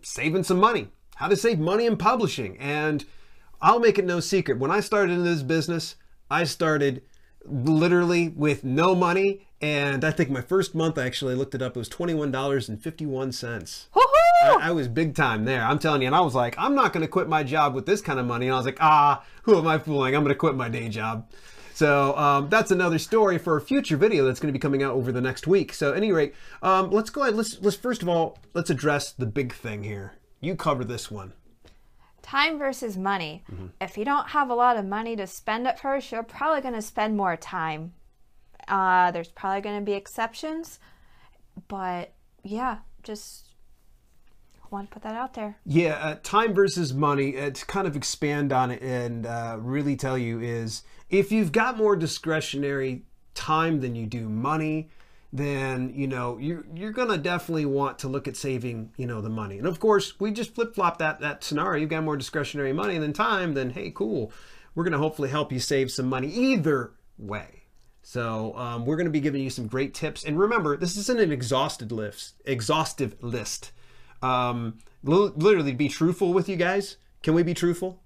saving 0.03 0.45
some 0.45 0.59
money, 0.59 0.89
how 1.17 1.29
to 1.29 1.37
save 1.37 1.59
money 1.59 1.87
in 1.87 1.97
publishing. 1.97 2.57
And 2.59 3.05
I'll 3.61 3.81
make 3.81 3.99
it 3.99 4.05
no 4.05 4.21
secret, 4.21 4.59
when 4.59 4.71
I 4.71 4.81
started 4.81 5.13
in 5.13 5.25
this 5.25 5.43
business, 5.43 5.97
I 6.31 6.45
started 6.45 7.03
literally 7.45 8.29
with 8.29 8.65
no 8.65 8.95
money. 8.95 9.47
And 9.61 10.05
I 10.05 10.13
think 10.13 10.31
my 10.31 10.41
first 10.41 10.75
month, 10.75 10.99
I 10.99 11.07
actually 11.07 11.35
looked 11.35 11.55
it 11.55 11.63
up, 11.63 11.77
it 11.77 11.79
was 11.79 11.89
$21.51. 11.89 13.87
I, 14.43 14.69
I 14.69 14.71
was 14.71 14.89
big 14.89 15.15
time 15.15 15.45
there. 15.45 15.65
I'm 15.65 15.79
telling 15.79 16.03
you, 16.03 16.07
and 16.07 16.17
I 16.17 16.21
was 16.21 16.35
like, 16.35 16.55
I'm 16.59 16.75
not 16.75 16.93
going 16.93 17.03
to 17.03 17.09
quit 17.09 17.29
my 17.29 17.43
job 17.43 17.75
with 17.75 17.87
this 17.87 18.01
kind 18.01 18.19
of 18.19 18.27
money. 18.27 18.47
And 18.47 18.55
I 18.55 18.57
was 18.57 18.67
like, 18.67 18.79
ah, 18.81 19.25
who 19.43 19.57
am 19.59 19.67
I 19.67 19.79
fooling? 19.79 20.15
I'm 20.15 20.23
going 20.23 20.35
to 20.35 20.39
quit 20.39 20.55
my 20.55 20.69
day 20.69 20.89
job. 20.89 21.29
So 21.79 22.17
um, 22.17 22.49
that's 22.49 22.73
another 22.73 22.99
story 22.99 23.39
for 23.39 23.57
a 23.57 23.61
future 23.61 23.97
video 23.97 24.27
that's 24.27 24.41
going 24.41 24.53
to 24.53 24.53
be 24.53 24.61
coming 24.61 24.83
out 24.83 24.95
over 24.95 25.13
the 25.13 25.21
next 25.21 25.47
week. 25.47 25.73
So, 25.73 25.93
at 25.93 25.97
any 25.97 26.11
rate, 26.11 26.35
um, 26.61 26.91
let's 26.91 27.09
go 27.09 27.23
ahead. 27.23 27.37
Let's 27.37 27.61
let's 27.61 27.77
first 27.77 28.03
of 28.03 28.09
all 28.09 28.37
let's 28.53 28.69
address 28.69 29.13
the 29.13 29.27
big 29.27 29.55
thing 29.55 29.85
here. 29.85 30.15
You 30.41 30.57
cover 30.57 30.83
this 30.83 31.09
one. 31.09 31.35
Time 32.21 32.59
versus 32.59 32.97
money. 32.97 33.45
If 33.81 33.97
you 33.97 34.05
don't 34.05 34.31
have 34.31 34.51
a 34.51 34.57
lot 34.57 34.77
of 34.77 34.87
money 34.87 35.15
to 35.17 35.27
spend 35.29 35.69
at 35.69 35.79
first, 35.79 36.11
you're 36.11 36.25
probably 36.25 36.63
going 36.63 36.75
to 36.75 36.83
spend 36.83 37.17
more 37.17 37.37
time. 37.37 37.93
Uh, 38.67 39.13
there's 39.13 39.29
probably 39.29 39.61
going 39.61 39.79
to 39.79 39.85
be 39.85 39.93
exceptions, 39.93 40.81
but 41.69 42.13
yeah, 42.43 42.79
just 43.05 43.48
want 44.71 44.91
to 44.91 44.95
put 44.95 45.03
that 45.03 45.15
out 45.15 45.35
there. 45.35 45.59
Yeah, 45.65 45.95
uh, 45.95 46.17
time 46.23 46.55
versus 46.55 46.93
money. 46.93 47.39
Uh, 47.39 47.51
to 47.51 47.67
kind 47.67 47.87
of 47.87 47.97
expand 47.97 48.53
on 48.53 48.71
it 48.71 48.83
and 48.83 49.27
uh, 49.27 49.57
really 49.61 49.97
tell 49.97 50.19
you 50.19 50.41
is 50.41 50.83
if 51.11 51.33
you've 51.33 51.53
got 51.53 51.77
more 51.77 51.97
discretionary 51.97 53.05
time 53.35 53.81
than 53.81 53.95
you 53.95 54.07
do 54.07 54.29
money, 54.29 54.91
then 55.33 55.93
you 55.95 56.07
know 56.07 56.39
you're 56.39 56.65
you're 56.75 56.93
gonna 56.93 57.19
definitely 57.19 57.67
want 57.67 57.99
to 57.99 58.09
look 58.09 58.27
at 58.27 58.37
saving 58.37 58.93
you 58.97 59.07
know 59.07 59.21
the 59.21 59.29
money. 59.29 59.59
And 59.59 59.67
of 59.67 59.81
course, 59.81 60.19
we 60.19 60.31
just 60.31 60.55
flip 60.55 60.75
flop 60.75 60.99
that 60.99 61.21
that 61.21 61.45
scenario. 61.45 61.81
You've 61.81 61.91
got 61.91 62.05
more 62.05 62.17
discretionary 62.17 62.73
money 62.73 62.99
than 62.99 63.13
time. 63.13 63.55
Then 63.55 63.71
hey, 63.71 63.91
cool. 63.91 64.33
We're 64.75 64.85
gonna 64.85 64.99
hopefully 64.99 65.29
help 65.29 65.53
you 65.53 65.61
save 65.61 65.91
some 65.91 66.07
money 66.07 66.29
either 66.29 66.93
way. 67.19 67.59
So 68.09 68.57
um, 68.57 68.87
we're 68.87 68.97
going 68.97 69.05
to 69.05 69.11
be 69.11 69.21
giving 69.21 69.43
you 69.43 69.51
some 69.51 69.67
great 69.67 69.93
tips. 69.93 70.25
And 70.25 70.39
remember, 70.39 70.79
this 70.79 70.97
isn't 70.97 71.21
an 71.21 71.31
exhausted 71.31 71.93
list. 71.93 72.37
Exhaustive 72.47 73.15
list. 73.23 73.71
Um, 74.23 74.79
li- 75.03 75.33
literally, 75.37 75.73
be 75.73 75.89
truthful 75.89 76.33
with 76.33 76.49
you 76.49 76.57
guys. 76.57 76.97
Can 77.23 77.35
we 77.35 77.43
be 77.43 77.55
truthful? 77.55 78.01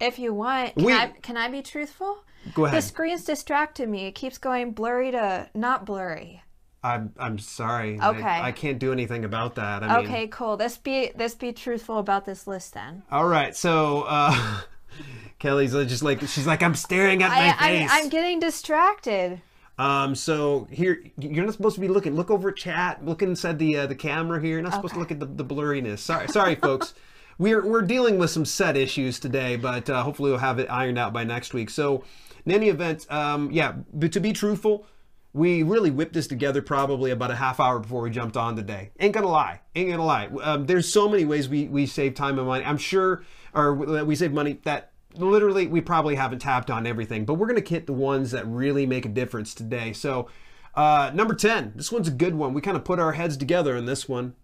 If 0.00 0.18
you 0.18 0.32
want, 0.32 0.74
can, 0.74 0.84
We- 0.84 0.92
I, 0.92 1.08
can 1.22 1.36
I 1.36 1.48
be 1.48 1.62
truthful? 1.62 2.24
Go 2.54 2.64
ahead. 2.64 2.76
The 2.78 2.82
screen's 2.86 3.24
distracted 3.24 3.88
me. 3.88 4.06
It 4.06 4.12
keeps 4.12 4.38
going 4.38 4.72
blurry 4.72 5.10
to 5.10 5.48
not 5.54 5.84
blurry. 5.84 6.42
I'm 6.82 7.12
I'm 7.18 7.38
sorry. 7.38 8.00
Okay. 8.00 8.22
I, 8.22 8.48
I 8.48 8.52
can't 8.52 8.78
do 8.78 8.92
anything 8.92 9.24
about 9.24 9.56
that. 9.56 9.82
I 9.82 9.98
mean, 9.98 10.06
Okay, 10.06 10.28
cool. 10.28 10.56
Let's 10.56 10.76
be 10.76 11.10
let's 11.18 11.34
be 11.34 11.52
truthful 11.52 11.98
about 11.98 12.24
this 12.24 12.46
list 12.46 12.74
then. 12.74 13.02
All 13.10 13.26
right. 13.26 13.54
So 13.56 14.04
uh, 14.06 14.60
Kelly's 15.40 15.72
just 15.72 16.04
like 16.04 16.20
she's 16.20 16.46
like 16.46 16.62
I'm 16.62 16.76
staring 16.76 17.22
at 17.24 17.30
my 17.30 17.36
I, 17.36 17.56
I, 17.58 17.78
face. 17.78 17.90
I'm 17.92 18.08
getting 18.08 18.38
distracted. 18.38 19.42
Um, 19.78 20.14
so 20.16 20.66
here 20.70 21.02
you're 21.18 21.44
not 21.44 21.54
supposed 21.54 21.76
to 21.76 21.80
be 21.80 21.88
looking. 21.88 22.16
Look 22.16 22.30
over 22.30 22.48
at 22.48 22.56
chat. 22.56 23.04
Look 23.04 23.22
inside 23.22 23.58
the 23.58 23.78
uh, 23.78 23.86
the 23.86 23.94
camera 23.94 24.40
here. 24.40 24.54
You're 24.54 24.62
not 24.62 24.74
supposed 24.74 24.94
to 24.94 25.00
look 25.00 25.12
at 25.12 25.20
the, 25.20 25.26
the 25.26 25.44
blurriness. 25.44 25.98
Sorry, 25.98 26.28
sorry, 26.28 26.56
folks. 26.56 26.94
We're 27.38 27.64
we're 27.64 27.82
dealing 27.82 28.18
with 28.18 28.30
some 28.30 28.44
set 28.44 28.76
issues 28.76 29.20
today, 29.20 29.54
but 29.54 29.88
uh, 29.88 30.02
hopefully 30.02 30.30
we'll 30.30 30.40
have 30.40 30.58
it 30.58 30.68
ironed 30.68 30.98
out 30.98 31.12
by 31.12 31.22
next 31.22 31.54
week. 31.54 31.70
So, 31.70 32.02
in 32.44 32.50
any 32.50 32.68
event, 32.68 33.06
um, 33.12 33.52
yeah. 33.52 33.74
But 33.92 34.10
to 34.10 34.20
be 34.20 34.32
truthful, 34.32 34.86
we 35.32 35.62
really 35.62 35.92
whipped 35.92 36.14
this 36.14 36.26
together 36.26 36.60
probably 36.62 37.12
about 37.12 37.30
a 37.30 37.36
half 37.36 37.60
hour 37.60 37.78
before 37.78 38.02
we 38.02 38.10
jumped 38.10 38.36
on 38.36 38.56
today. 38.56 38.90
Ain't 38.98 39.14
gonna 39.14 39.28
lie. 39.28 39.60
Ain't 39.76 39.88
gonna 39.88 40.04
lie. 40.04 40.26
Um, 40.42 40.66
there's 40.66 40.92
so 40.92 41.08
many 41.08 41.24
ways 41.24 41.48
we 41.48 41.68
we 41.68 41.86
save 41.86 42.14
time 42.14 42.40
and 42.40 42.48
money. 42.48 42.64
I'm 42.64 42.76
sure, 42.76 43.22
or 43.54 43.72
we 43.72 44.16
save 44.16 44.32
money 44.32 44.58
that 44.64 44.90
literally 45.14 45.66
we 45.66 45.80
probably 45.80 46.14
haven't 46.14 46.40
tapped 46.40 46.70
on 46.70 46.86
everything, 46.86 47.24
but 47.24 47.34
we're 47.34 47.46
going 47.46 47.62
to 47.62 47.68
hit 47.68 47.86
the 47.86 47.92
ones 47.92 48.30
that 48.32 48.46
really 48.46 48.86
make 48.86 49.06
a 49.06 49.08
difference 49.08 49.54
today. 49.54 49.92
So, 49.92 50.28
uh, 50.74 51.10
number 51.14 51.34
10, 51.34 51.72
this 51.76 51.90
one's 51.90 52.08
a 52.08 52.12
good 52.12 52.34
one. 52.34 52.54
We 52.54 52.60
kind 52.60 52.76
of 52.76 52.84
put 52.84 53.00
our 53.00 53.12
heads 53.12 53.36
together 53.36 53.76
in 53.76 53.86
this 53.86 54.08
one. 54.08 54.34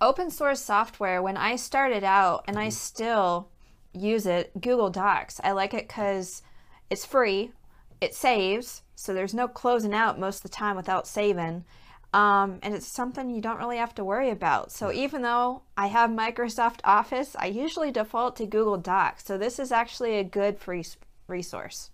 Open 0.00 0.30
source 0.30 0.60
software, 0.60 1.20
when 1.20 1.36
I 1.36 1.56
started 1.56 2.04
out, 2.04 2.44
and 2.46 2.58
I 2.58 2.68
still 2.68 3.48
use 3.92 4.26
it, 4.26 4.52
Google 4.60 4.90
Docs. 4.90 5.40
I 5.42 5.52
like 5.52 5.74
it 5.74 5.88
because 5.88 6.42
it's 6.88 7.04
free, 7.04 7.52
it 8.00 8.14
saves, 8.14 8.82
so 8.94 9.12
there's 9.12 9.34
no 9.34 9.48
closing 9.48 9.92
out 9.92 10.18
most 10.18 10.38
of 10.38 10.42
the 10.42 10.56
time 10.56 10.76
without 10.76 11.06
saving. 11.06 11.64
Um, 12.12 12.58
and 12.62 12.74
it's 12.74 12.88
something 12.88 13.30
you 13.30 13.40
don't 13.40 13.58
really 13.58 13.76
have 13.76 13.94
to 13.94 14.04
worry 14.04 14.30
about. 14.30 14.72
So 14.72 14.92
even 14.92 15.22
though 15.22 15.62
I 15.76 15.86
have 15.86 16.10
Microsoft 16.10 16.80
Office, 16.82 17.36
I 17.38 17.46
usually 17.46 17.92
default 17.92 18.34
to 18.36 18.46
Google 18.46 18.78
Docs. 18.78 19.24
So 19.24 19.38
this 19.38 19.58
is 19.60 19.70
actually 19.70 20.18
a 20.18 20.24
good 20.24 20.58
free 20.58 20.84
resource. 21.28 21.90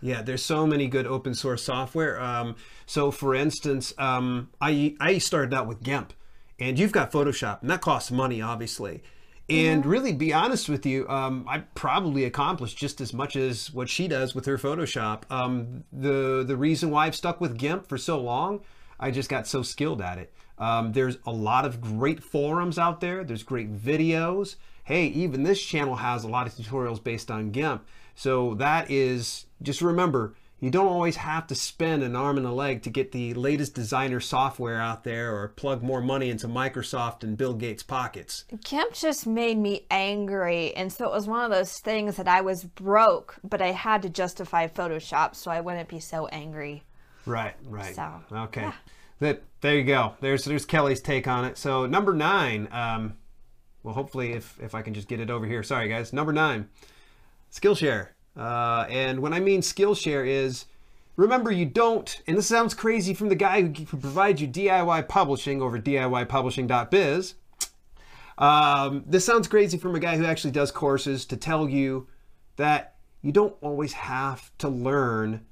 Yeah, 0.00 0.20
there's 0.20 0.44
so 0.44 0.66
many 0.66 0.88
good 0.88 1.06
open 1.06 1.32
source 1.32 1.62
software. 1.62 2.20
Um, 2.20 2.56
so, 2.86 3.12
for 3.12 3.36
instance, 3.36 3.94
um, 3.98 4.50
I 4.60 4.96
I 4.98 5.18
started 5.18 5.54
out 5.54 5.68
with 5.68 5.80
GIMP, 5.80 6.12
and 6.58 6.76
you've 6.76 6.90
got 6.90 7.12
Photoshop, 7.12 7.62
and 7.62 7.70
that 7.70 7.80
costs 7.80 8.10
money, 8.10 8.42
obviously. 8.42 9.04
And 9.48 9.86
really, 9.86 10.12
be 10.12 10.32
honest 10.32 10.68
with 10.68 10.84
you, 10.86 11.08
um, 11.08 11.44
I 11.48 11.60
probably 11.74 12.24
accomplished 12.24 12.78
just 12.78 13.00
as 13.00 13.12
much 13.12 13.36
as 13.36 13.72
what 13.72 13.88
she 13.88 14.08
does 14.08 14.34
with 14.34 14.46
her 14.46 14.58
Photoshop. 14.58 15.22
Um, 15.30 15.84
the 15.92 16.42
the 16.44 16.56
reason 16.56 16.90
why 16.90 17.06
I've 17.06 17.14
stuck 17.14 17.40
with 17.40 17.56
GIMP 17.56 17.88
for 17.88 17.98
so 17.98 18.20
long, 18.20 18.60
I 19.02 19.10
just 19.10 19.28
got 19.28 19.48
so 19.48 19.62
skilled 19.62 20.00
at 20.00 20.18
it. 20.18 20.32
Um, 20.58 20.92
there's 20.92 21.18
a 21.26 21.32
lot 21.32 21.64
of 21.64 21.80
great 21.80 22.22
forums 22.22 22.78
out 22.78 23.00
there. 23.00 23.24
There's 23.24 23.42
great 23.42 23.74
videos. 23.76 24.54
Hey, 24.84 25.06
even 25.06 25.42
this 25.42 25.60
channel 25.60 25.96
has 25.96 26.22
a 26.22 26.28
lot 26.28 26.46
of 26.46 26.54
tutorials 26.54 27.02
based 27.02 27.28
on 27.28 27.50
GIMP. 27.50 27.84
So 28.14 28.54
that 28.54 28.88
is 28.90 29.46
just 29.60 29.82
remember, 29.82 30.34
you 30.60 30.70
don't 30.70 30.86
always 30.86 31.16
have 31.16 31.48
to 31.48 31.56
spend 31.56 32.04
an 32.04 32.14
arm 32.14 32.36
and 32.36 32.46
a 32.46 32.52
leg 32.52 32.82
to 32.82 32.90
get 32.90 33.10
the 33.10 33.34
latest 33.34 33.74
designer 33.74 34.20
software 34.20 34.80
out 34.80 35.02
there 35.02 35.34
or 35.34 35.48
plug 35.48 35.82
more 35.82 36.00
money 36.00 36.30
into 36.30 36.46
Microsoft 36.46 37.24
and 37.24 37.36
Bill 37.36 37.54
Gates' 37.54 37.82
pockets. 37.82 38.44
GIMP 38.62 38.92
just 38.92 39.26
made 39.26 39.58
me 39.58 39.84
angry. 39.90 40.72
And 40.76 40.92
so 40.92 41.06
it 41.06 41.12
was 41.12 41.26
one 41.26 41.44
of 41.44 41.50
those 41.50 41.80
things 41.80 42.16
that 42.16 42.28
I 42.28 42.40
was 42.40 42.62
broke, 42.62 43.40
but 43.42 43.60
I 43.60 43.72
had 43.72 44.02
to 44.02 44.08
justify 44.08 44.68
Photoshop 44.68 45.34
so 45.34 45.50
I 45.50 45.60
wouldn't 45.60 45.88
be 45.88 45.98
so 45.98 46.28
angry. 46.28 46.84
Right, 47.26 47.54
right. 47.64 47.94
So, 47.94 48.22
okay. 48.32 48.62
yeah. 48.62 48.72
That 49.20 49.42
there 49.60 49.76
you 49.76 49.84
go. 49.84 50.14
There's 50.20 50.44
there's 50.44 50.66
Kelly's 50.66 51.00
take 51.00 51.28
on 51.28 51.44
it. 51.44 51.56
So 51.56 51.86
number 51.86 52.12
nine. 52.12 52.68
Um, 52.72 53.14
well, 53.84 53.94
hopefully, 53.94 54.32
if 54.32 54.58
if 54.60 54.74
I 54.74 54.82
can 54.82 54.94
just 54.94 55.06
get 55.08 55.20
it 55.20 55.30
over 55.30 55.46
here. 55.46 55.62
Sorry, 55.62 55.88
guys. 55.88 56.12
Number 56.12 56.32
nine, 56.32 56.68
Skillshare. 57.52 58.08
Uh, 58.36 58.86
and 58.88 59.20
when 59.20 59.32
I 59.32 59.40
mean 59.40 59.60
Skillshare 59.60 60.26
is, 60.26 60.64
remember 61.16 61.52
you 61.52 61.66
don't. 61.66 62.20
And 62.26 62.36
this 62.36 62.48
sounds 62.48 62.74
crazy 62.74 63.14
from 63.14 63.28
the 63.28 63.36
guy 63.36 63.62
who, 63.62 63.68
who 63.68 63.96
provides 63.96 64.40
you 64.40 64.48
DIY 64.48 65.08
publishing 65.08 65.62
over 65.62 65.78
DIYpublishing.biz. 65.78 67.34
Um, 68.38 69.04
this 69.06 69.24
sounds 69.24 69.46
crazy 69.46 69.78
from 69.78 69.94
a 69.94 70.00
guy 70.00 70.16
who 70.16 70.24
actually 70.24 70.52
does 70.52 70.72
courses 70.72 71.26
to 71.26 71.36
tell 71.36 71.68
you 71.68 72.08
that 72.56 72.96
you 73.20 73.30
don't 73.30 73.54
always 73.60 73.92
have 73.92 74.50
to 74.58 74.68
learn 74.68 75.46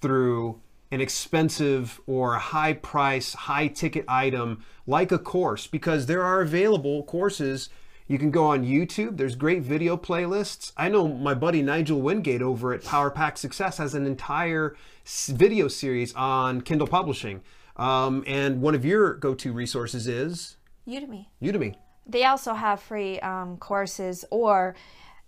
through 0.00 0.60
an 0.90 1.00
expensive 1.00 2.00
or 2.06 2.34
a 2.34 2.38
high 2.38 2.74
price, 2.74 3.34
high 3.34 3.68
ticket 3.68 4.04
item 4.08 4.64
like 4.86 5.12
a 5.12 5.18
course 5.18 5.66
because 5.66 6.06
there 6.06 6.22
are 6.22 6.40
available 6.40 7.02
courses. 7.04 7.68
You 8.06 8.18
can 8.18 8.30
go 8.30 8.44
on 8.44 8.64
YouTube. 8.64 9.16
There's 9.16 9.34
great 9.34 9.62
video 9.62 9.96
playlists. 9.96 10.72
I 10.76 10.88
know 10.88 11.08
my 11.08 11.34
buddy 11.34 11.62
Nigel 11.62 12.02
Wingate 12.02 12.42
over 12.42 12.72
at 12.72 12.84
Power 12.84 13.10
Pack 13.10 13.38
Success 13.38 13.78
has 13.78 13.94
an 13.94 14.06
entire 14.06 14.76
video 15.04 15.68
series 15.68 16.14
on 16.14 16.60
Kindle 16.60 16.86
publishing. 16.86 17.40
Um, 17.76 18.22
and 18.26 18.60
one 18.60 18.74
of 18.74 18.84
your 18.84 19.14
go 19.14 19.34
to 19.34 19.52
resources 19.52 20.06
is 20.06 20.56
Udemy. 20.86 21.26
Udemy. 21.42 21.74
They 22.06 22.24
also 22.24 22.52
have 22.52 22.80
free 22.80 23.18
um, 23.20 23.56
courses, 23.56 24.24
or 24.30 24.74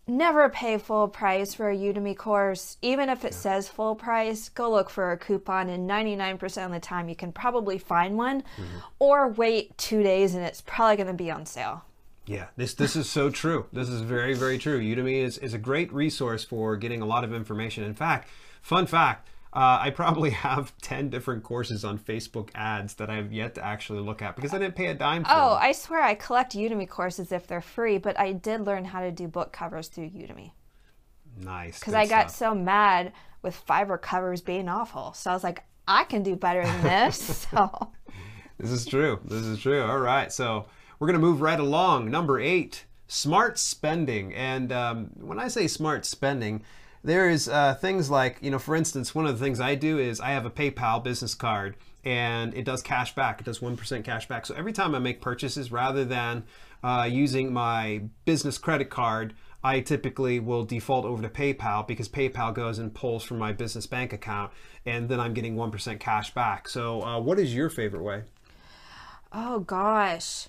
never 0.06 0.48
pay 0.48 0.78
full 0.78 1.08
price 1.08 1.54
for 1.54 1.70
a 1.70 1.76
Udemy 1.76 2.16
course. 2.16 2.76
Even 2.82 3.08
if 3.08 3.24
it 3.24 3.34
says 3.34 3.68
full 3.68 3.94
price, 3.94 4.48
go 4.48 4.70
look 4.70 4.90
for 4.90 5.12
a 5.12 5.18
coupon, 5.18 5.68
and 5.68 5.88
99% 5.88 6.64
of 6.64 6.72
the 6.72 6.80
time 6.80 7.08
you 7.08 7.16
can 7.16 7.32
probably 7.32 7.78
find 7.78 8.16
one, 8.16 8.42
mm-hmm. 8.42 8.78
or 8.98 9.28
wait 9.28 9.76
two 9.78 10.02
days 10.02 10.34
and 10.34 10.44
it's 10.44 10.60
probably 10.60 10.96
going 10.96 11.06
to 11.08 11.12
be 11.12 11.30
on 11.30 11.46
sale. 11.46 11.84
Yeah, 12.26 12.46
this 12.56 12.74
this 12.74 12.96
is 12.96 13.08
so 13.08 13.30
true. 13.30 13.66
This 13.72 13.88
is 13.88 14.00
very 14.00 14.34
very 14.34 14.58
true. 14.58 14.80
Udemy 14.80 15.22
is 15.22 15.38
is 15.38 15.54
a 15.54 15.58
great 15.58 15.92
resource 15.92 16.42
for 16.42 16.76
getting 16.76 17.00
a 17.00 17.06
lot 17.06 17.22
of 17.22 17.32
information. 17.32 17.84
In 17.84 17.94
fact, 17.94 18.28
fun 18.62 18.86
fact. 18.86 19.28
Uh, 19.56 19.78
I 19.80 19.90
probably 19.90 20.30
have 20.46 20.76
10 20.82 21.08
different 21.08 21.42
courses 21.42 21.82
on 21.84 21.98
Facebook 21.98 22.50
ads 22.54 22.94
that 22.96 23.08
I 23.08 23.14
have 23.16 23.32
yet 23.32 23.54
to 23.54 23.64
actually 23.64 24.00
look 24.00 24.20
at 24.20 24.36
because 24.36 24.52
I 24.52 24.58
didn't 24.58 24.76
pay 24.76 24.86
a 24.88 24.94
dime 24.94 25.24
for 25.24 25.30
Oh, 25.32 25.50
them. 25.54 25.58
I 25.62 25.72
swear 25.72 26.02
I 26.02 26.14
collect 26.14 26.52
Udemy 26.54 26.86
courses 26.88 27.32
if 27.32 27.46
they're 27.46 27.62
free, 27.62 27.96
but 27.98 28.20
I 28.20 28.32
did 28.32 28.60
learn 28.66 28.84
how 28.84 29.00
to 29.00 29.10
do 29.10 29.26
book 29.26 29.52
covers 29.52 29.88
through 29.88 30.10
Udemy 30.10 30.52
Nice. 31.40 31.78
because 31.80 31.94
I 31.94 32.06
got 32.06 32.30
stuff. 32.30 32.50
so 32.50 32.54
mad 32.54 33.12
with 33.42 33.60
Fiverr 33.66 34.00
covers 34.00 34.42
being 34.42 34.68
awful. 34.68 35.12
So 35.14 35.30
I 35.30 35.34
was 35.34 35.42
like, 35.44 35.64
I 35.88 36.04
can 36.04 36.22
do 36.22 36.36
better 36.36 36.62
than 36.62 36.82
this. 36.82 37.46
so 37.50 37.92
This 38.58 38.70
is 38.70 38.84
true. 38.86 39.20
This 39.24 39.42
is 39.44 39.60
true. 39.60 39.82
All 39.82 39.98
right. 39.98 40.32
So 40.32 40.66
we're 40.98 41.06
going 41.06 41.18
to 41.20 41.26
move 41.26 41.40
right 41.40 41.60
along. 41.60 42.10
Number 42.10 42.40
eight, 42.40 42.84
smart 43.08 43.58
spending. 43.58 44.34
And 44.34 44.72
um, 44.72 45.10
when 45.20 45.38
I 45.38 45.48
say 45.48 45.66
smart 45.66 46.04
spending, 46.04 46.62
there 47.06 47.30
is 47.30 47.48
uh, 47.48 47.74
things 47.74 48.10
like, 48.10 48.38
you 48.42 48.50
know, 48.50 48.58
for 48.58 48.74
instance, 48.74 49.14
one 49.14 49.26
of 49.26 49.38
the 49.38 49.44
things 49.44 49.60
I 49.60 49.76
do 49.76 49.98
is 49.98 50.20
I 50.20 50.30
have 50.30 50.44
a 50.44 50.50
PayPal 50.50 51.02
business 51.02 51.36
card 51.36 51.76
and 52.04 52.52
it 52.52 52.64
does 52.64 52.82
cash 52.82 53.14
back. 53.14 53.40
It 53.40 53.44
does 53.44 53.60
1% 53.60 54.02
cash 54.02 54.26
back. 54.26 54.44
So 54.44 54.56
every 54.56 54.72
time 54.72 54.92
I 54.92 54.98
make 54.98 55.20
purchases, 55.20 55.70
rather 55.70 56.04
than 56.04 56.42
uh, 56.82 57.08
using 57.08 57.52
my 57.52 58.02
business 58.24 58.58
credit 58.58 58.90
card, 58.90 59.34
I 59.62 59.80
typically 59.80 60.40
will 60.40 60.64
default 60.64 61.04
over 61.04 61.22
to 61.22 61.28
PayPal 61.28 61.86
because 61.86 62.08
PayPal 62.08 62.52
goes 62.52 62.80
and 62.80 62.92
pulls 62.92 63.22
from 63.22 63.38
my 63.38 63.52
business 63.52 63.86
bank 63.86 64.12
account 64.12 64.52
and 64.84 65.08
then 65.08 65.20
I'm 65.20 65.32
getting 65.32 65.54
1% 65.54 66.00
cash 66.00 66.34
back. 66.34 66.68
So, 66.68 67.02
uh, 67.02 67.20
what 67.20 67.38
is 67.38 67.54
your 67.54 67.70
favorite 67.70 68.02
way? 68.02 68.24
Oh 69.32 69.60
gosh. 69.60 70.48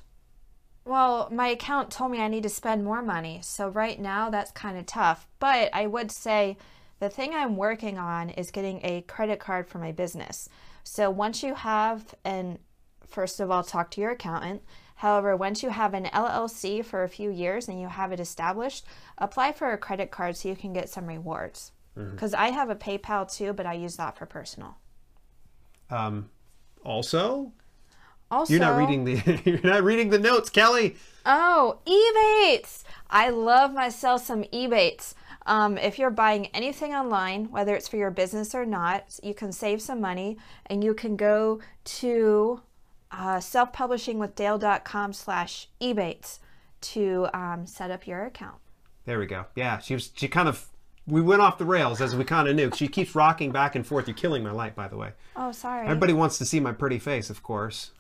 Well, 0.88 1.28
my 1.32 1.50
account 1.50 1.92
told 1.92 2.12
me 2.12 2.20
I 2.20 2.28
need 2.28 2.44
to 2.44 2.50
spend 2.50 2.84
more 2.84 3.02
money. 3.02 3.40
So 3.44 3.68
right 3.68 4.00
now 4.00 4.30
that's 4.30 4.52
kind 4.52 4.78
of 4.78 4.86
tough. 4.86 5.28
But 5.40 5.70
I 5.74 5.86
would 5.86 6.12
say 6.12 6.58
the 7.00 7.10
thing 7.10 7.34
I'm 7.34 7.58
working 7.58 7.98
on 7.98 8.30
is 8.32 8.52
getting 8.52 8.80
a 8.84 9.02
credit 9.02 9.40
card 9.40 9.68
for 9.68 9.80
my 9.80 9.92
business. 9.92 10.48
So 10.84 11.10
once 11.10 11.44
you 11.44 11.56
have 11.56 12.16
an 12.24 12.60
first 13.08 13.40
of 13.40 13.50
all 13.50 13.64
talk 13.64 13.90
to 13.92 14.02
your 14.02 14.12
accountant. 14.12 14.62
However, 14.96 15.36
once 15.36 15.62
you 15.64 15.70
have 15.70 15.94
an 15.94 16.06
LLC 16.06 16.84
for 16.84 17.04
a 17.04 17.10
few 17.10 17.30
years 17.30 17.68
and 17.68 17.80
you 17.80 17.88
have 17.88 18.12
it 18.12 18.20
established, 18.20 18.86
apply 19.18 19.52
for 19.52 19.72
a 19.72 19.78
credit 19.78 20.12
card 20.12 20.36
so 20.36 20.50
you 20.50 20.56
can 20.56 20.74
get 20.74 20.90
some 20.90 21.06
rewards. 21.06 21.72
Because 22.12 22.34
I 22.34 22.50
have 22.50 22.70
a 22.70 22.76
PayPal 22.76 23.32
too, 23.32 23.54
but 23.54 23.66
I 23.66 23.74
use 23.74 23.96
that 23.98 24.18
for 24.18 24.26
personal. 24.26 24.78
Um, 25.90 26.30
also, 26.84 27.52
Also, 28.30 28.54
you're 28.54 28.60
not 28.60 28.78
reading 28.78 29.06
the 29.06 29.42
you're 29.46 29.60
not 29.62 29.84
reading 29.84 30.10
the 30.10 30.20
notes, 30.20 30.50
Kelly. 30.50 30.96
Oh, 31.26 31.80
Ebates! 31.86 32.84
I 33.10 33.30
love 33.30 33.74
myself 33.74 34.26
some 34.26 34.44
Ebates. 34.46 35.14
Um, 35.46 35.78
if 35.78 35.98
you're 35.98 36.10
buying 36.10 36.48
anything 36.48 36.94
online, 36.94 37.50
whether 37.52 37.74
it's 37.74 37.88
for 37.88 37.96
your 37.96 38.12
business 38.12 38.54
or 38.54 38.66
not, 38.66 39.18
you 39.24 39.34
can 39.34 39.54
save 39.54 39.82
some 39.82 40.02
money 40.02 40.38
and 40.66 40.84
you 40.84 40.94
can 40.94 41.16
go 41.16 41.62
to 41.86 42.62
uh, 43.12 43.38
selfpublishingwithdale.com 43.38 45.14
slash 45.14 45.70
Ebates 45.82 46.40
to 46.82 47.28
um, 47.34 47.66
set 47.66 47.92
up 47.92 48.06
your 48.06 48.26
account. 48.26 48.58
There 49.06 49.20
we 49.20 49.26
go. 49.26 49.46
Yeah, 49.56 49.80
she 49.80 49.94
was. 49.94 50.12
She 50.16 50.28
kind 50.28 50.50
of. 50.50 50.68
We 51.08 51.22
went 51.22 51.42
off 51.42 51.58
the 51.58 51.64
rails 51.66 52.02
as 52.02 52.14
we 52.14 52.26
kind 52.26 52.50
of 52.50 52.56
knew. 52.58 52.70
She 52.76 52.90
keeps 52.90 53.16
rocking 53.16 53.52
back 53.52 53.76
and 53.76 53.88
forth. 53.88 54.10
You're 54.10 54.18
killing 54.18 54.44
my 54.44 54.52
light, 54.52 54.76
by 54.76 54.90
the 54.90 54.98
way. 54.98 55.14
Oh, 55.38 55.54
sorry. 55.54 55.88
Everybody 55.88 56.12
wants 56.12 56.38
to 56.40 56.46
see 56.46 56.60
my 56.60 56.74
pretty 56.74 57.00
face, 57.00 57.30
of 57.30 57.42
course. 57.42 57.92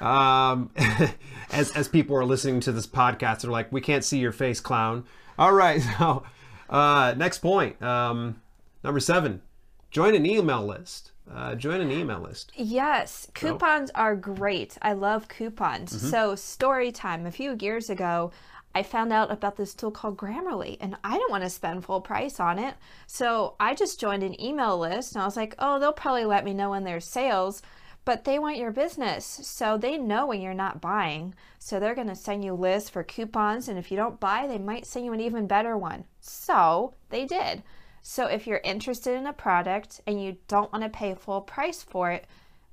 Um, 0.00 0.70
as 1.50 1.70
as 1.72 1.88
people 1.88 2.16
are 2.16 2.24
listening 2.24 2.60
to 2.60 2.72
this 2.72 2.86
podcast, 2.86 3.42
they're 3.42 3.50
like, 3.50 3.70
"We 3.72 3.80
can't 3.80 4.04
see 4.04 4.18
your 4.18 4.32
face, 4.32 4.60
clown." 4.60 5.04
All 5.38 5.52
right. 5.52 5.82
So, 5.98 6.22
uh, 6.68 7.14
next 7.16 7.38
point. 7.38 7.82
Um, 7.82 8.40
number 8.84 9.00
seven. 9.00 9.42
Join 9.90 10.14
an 10.14 10.24
email 10.24 10.64
list. 10.64 11.10
Uh, 11.32 11.54
join 11.54 11.80
an 11.80 11.90
email 11.90 12.20
list. 12.20 12.52
Yes, 12.56 13.28
coupons 13.34 13.90
are 13.94 14.16
great. 14.16 14.76
I 14.82 14.92
love 14.92 15.28
coupons. 15.28 15.92
Mm-hmm. 15.92 16.08
So, 16.08 16.34
story 16.34 16.92
time. 16.92 17.26
A 17.26 17.30
few 17.30 17.56
years 17.60 17.90
ago, 17.90 18.32
I 18.74 18.82
found 18.82 19.12
out 19.12 19.30
about 19.30 19.56
this 19.56 19.74
tool 19.74 19.90
called 19.90 20.16
Grammarly, 20.16 20.76
and 20.80 20.96
I 21.02 21.14
didn't 21.14 21.30
want 21.30 21.44
to 21.44 21.50
spend 21.50 21.84
full 21.84 22.00
price 22.00 22.40
on 22.40 22.58
it. 22.58 22.74
So, 23.06 23.54
I 23.60 23.74
just 23.74 24.00
joined 24.00 24.22
an 24.22 24.40
email 24.40 24.78
list, 24.78 25.14
and 25.14 25.22
I 25.22 25.24
was 25.24 25.36
like, 25.36 25.54
oh, 25.58 25.78
they'll 25.78 25.92
probably 25.92 26.24
let 26.24 26.44
me 26.44 26.54
know 26.54 26.70
when 26.70 26.84
there's 26.84 27.04
sales. 27.04 27.62
But 28.10 28.24
they 28.24 28.40
want 28.40 28.56
your 28.56 28.72
business, 28.72 29.24
so 29.24 29.78
they 29.78 29.96
know 29.96 30.26
when 30.26 30.40
you're 30.40 30.52
not 30.52 30.80
buying. 30.80 31.32
So 31.60 31.78
they're 31.78 31.94
going 31.94 32.08
to 32.08 32.16
send 32.16 32.44
you 32.44 32.54
lists 32.54 32.90
for 32.90 33.04
coupons, 33.04 33.68
and 33.68 33.78
if 33.78 33.88
you 33.88 33.96
don't 33.96 34.18
buy, 34.18 34.48
they 34.48 34.58
might 34.58 34.84
send 34.84 35.04
you 35.04 35.12
an 35.12 35.20
even 35.20 35.46
better 35.46 35.78
one. 35.78 36.06
So 36.18 36.94
they 37.10 37.24
did. 37.24 37.62
So 38.02 38.26
if 38.26 38.48
you're 38.48 38.62
interested 38.64 39.14
in 39.14 39.28
a 39.28 39.32
product 39.32 40.00
and 40.08 40.20
you 40.20 40.38
don't 40.48 40.72
want 40.72 40.82
to 40.82 40.90
pay 40.90 41.14
full 41.14 41.40
price 41.40 41.84
for 41.84 42.10
it, 42.10 42.26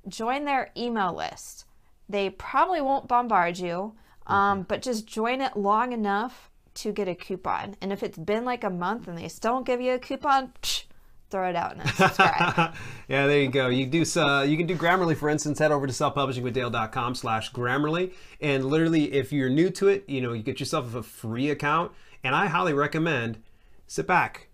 join 0.08 0.44
their 0.44 0.72
email 0.76 1.14
list. 1.14 1.66
They 2.08 2.30
probably 2.30 2.80
won't 2.80 3.06
bombard 3.06 3.60
you, 3.60 3.94
um, 4.26 4.62
but 4.62 4.82
just 4.82 5.06
join 5.06 5.40
it 5.40 5.56
long 5.56 5.92
enough 5.92 6.50
to 6.74 6.90
get 6.90 7.06
a 7.06 7.14
coupon. 7.14 7.76
And 7.80 7.92
if 7.92 8.02
it's 8.02 8.18
been 8.18 8.44
like 8.44 8.64
a 8.64 8.70
month 8.70 9.06
and 9.06 9.16
they 9.16 9.28
still 9.28 9.52
don't 9.52 9.66
give 9.66 9.80
you 9.80 9.94
a 9.94 10.00
coupon, 10.00 10.52
psh, 10.62 10.82
throw 11.30 11.48
it 11.48 11.56
out 11.56 11.72
and 11.72 11.82
unsubscribe. 11.82 12.74
yeah, 13.08 13.26
there 13.26 13.40
you 13.40 13.48
go. 13.48 13.68
You 13.68 13.86
do 13.86 14.04
uh, 14.20 14.42
you 14.42 14.56
can 14.56 14.66
do 14.66 14.76
Grammarly, 14.76 15.16
for 15.16 15.28
instance. 15.28 15.58
Head 15.58 15.72
over 15.72 15.86
to 15.86 15.92
selfpublishingwithdale.com 15.92 17.14
slash 17.14 17.52
Grammarly, 17.52 18.12
and 18.40 18.64
literally, 18.64 19.12
if 19.12 19.32
you're 19.32 19.50
new 19.50 19.70
to 19.70 19.88
it, 19.88 20.04
you 20.08 20.20
know 20.20 20.32
you 20.32 20.42
get 20.42 20.60
yourself 20.60 20.94
a 20.94 21.02
free 21.02 21.50
account. 21.50 21.92
And 22.24 22.34
I 22.34 22.46
highly 22.46 22.74
recommend 22.74 23.42
sit 23.86 24.06
back, 24.06 24.48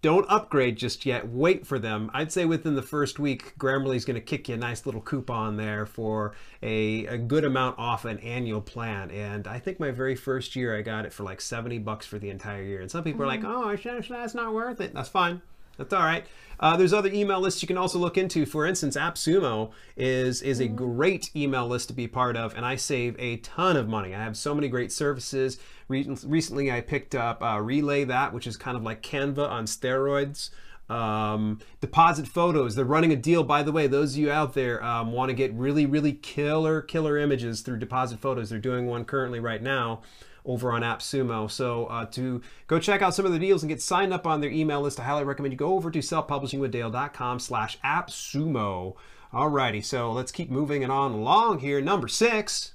don't 0.00 0.26
upgrade 0.28 0.76
just 0.76 1.04
yet. 1.04 1.28
Wait 1.28 1.66
for 1.66 1.78
them. 1.78 2.10
I'd 2.14 2.30
say 2.30 2.44
within 2.44 2.76
the 2.76 2.82
first 2.82 3.18
week, 3.18 3.58
Grammarly's 3.58 4.04
going 4.04 4.14
to 4.14 4.20
kick 4.20 4.48
you 4.48 4.54
a 4.54 4.58
nice 4.58 4.86
little 4.86 5.00
coupon 5.00 5.56
there 5.56 5.86
for 5.86 6.34
a, 6.62 7.06
a 7.06 7.18
good 7.18 7.44
amount 7.44 7.78
off 7.78 8.04
an 8.04 8.18
annual 8.18 8.60
plan. 8.60 9.10
And 9.10 9.48
I 9.48 9.58
think 9.58 9.80
my 9.80 9.90
very 9.90 10.14
first 10.14 10.54
year, 10.54 10.76
I 10.76 10.82
got 10.82 11.04
it 11.04 11.12
for 11.12 11.24
like 11.24 11.40
70 11.40 11.78
bucks 11.78 12.06
for 12.06 12.18
the 12.18 12.30
entire 12.30 12.62
year. 12.62 12.80
And 12.80 12.90
some 12.90 13.02
people 13.02 13.24
are 13.24 13.26
like, 13.26 13.42
oh, 13.44 13.74
that's 13.76 14.34
not 14.34 14.54
worth 14.54 14.80
it. 14.80 14.94
That's 14.94 15.08
fine. 15.08 15.42
That's 15.78 15.94
all 15.94 16.02
right. 16.02 16.26
Uh, 16.60 16.76
there's 16.76 16.92
other 16.92 17.10
email 17.10 17.40
lists 17.40 17.62
you 17.62 17.68
can 17.68 17.78
also 17.78 17.98
look 17.98 18.18
into. 18.18 18.44
For 18.44 18.66
instance, 18.66 18.96
AppSumo 18.96 19.70
is 19.96 20.42
is 20.42 20.58
a 20.58 20.66
great 20.66 21.30
email 21.36 21.66
list 21.68 21.88
to 21.88 21.94
be 21.94 22.08
part 22.08 22.36
of, 22.36 22.54
and 22.56 22.66
I 22.66 22.74
save 22.74 23.14
a 23.18 23.36
ton 23.38 23.76
of 23.76 23.88
money. 23.88 24.14
I 24.14 24.22
have 24.22 24.36
so 24.36 24.54
many 24.54 24.68
great 24.68 24.90
services. 24.90 25.58
Re- 25.86 26.16
recently, 26.26 26.72
I 26.72 26.80
picked 26.80 27.14
up 27.14 27.42
uh, 27.42 27.56
RelayThat, 27.58 28.32
which 28.32 28.48
is 28.48 28.56
kind 28.56 28.76
of 28.76 28.82
like 28.82 29.02
Canva 29.02 29.48
on 29.48 29.66
steroids. 29.66 30.50
Um, 30.90 31.60
deposit 31.82 32.26
photos. 32.26 32.74
They're 32.74 32.84
running 32.84 33.12
a 33.12 33.16
deal, 33.16 33.44
by 33.44 33.62
the 33.62 33.70
way. 33.70 33.86
Those 33.86 34.14
of 34.14 34.18
you 34.18 34.32
out 34.32 34.54
there 34.54 34.82
um, 34.82 35.12
want 35.12 35.28
to 35.28 35.34
get 35.34 35.52
really, 35.52 35.84
really 35.84 36.14
killer, 36.14 36.80
killer 36.80 37.18
images 37.18 37.60
through 37.60 37.78
deposit 37.78 38.20
photos. 38.20 38.48
They're 38.48 38.58
doing 38.58 38.86
one 38.86 39.04
currently 39.04 39.38
right 39.38 39.62
now 39.62 40.00
over 40.48 40.72
on 40.72 40.82
AppSumo. 40.82 41.48
So 41.48 41.86
uh, 41.86 42.06
to 42.06 42.42
go 42.66 42.80
check 42.80 43.02
out 43.02 43.14
some 43.14 43.26
of 43.26 43.32
the 43.32 43.38
deals 43.38 43.62
and 43.62 43.68
get 43.68 43.82
signed 43.82 44.12
up 44.12 44.26
on 44.26 44.40
their 44.40 44.50
email 44.50 44.80
list, 44.80 44.98
I 44.98 45.04
highly 45.04 45.24
recommend 45.24 45.52
you 45.52 45.58
go 45.58 45.74
over 45.74 45.90
to 45.90 45.98
selfpublishingwithdale.com 46.00 47.38
slash 47.38 47.78
AppSumo. 47.84 48.96
Alrighty, 49.32 49.84
so 49.84 50.10
let's 50.10 50.32
keep 50.32 50.50
moving 50.50 50.82
it 50.82 50.90
on 50.90 51.12
along 51.12 51.60
here. 51.60 51.80
Number 51.80 52.08
six. 52.08 52.72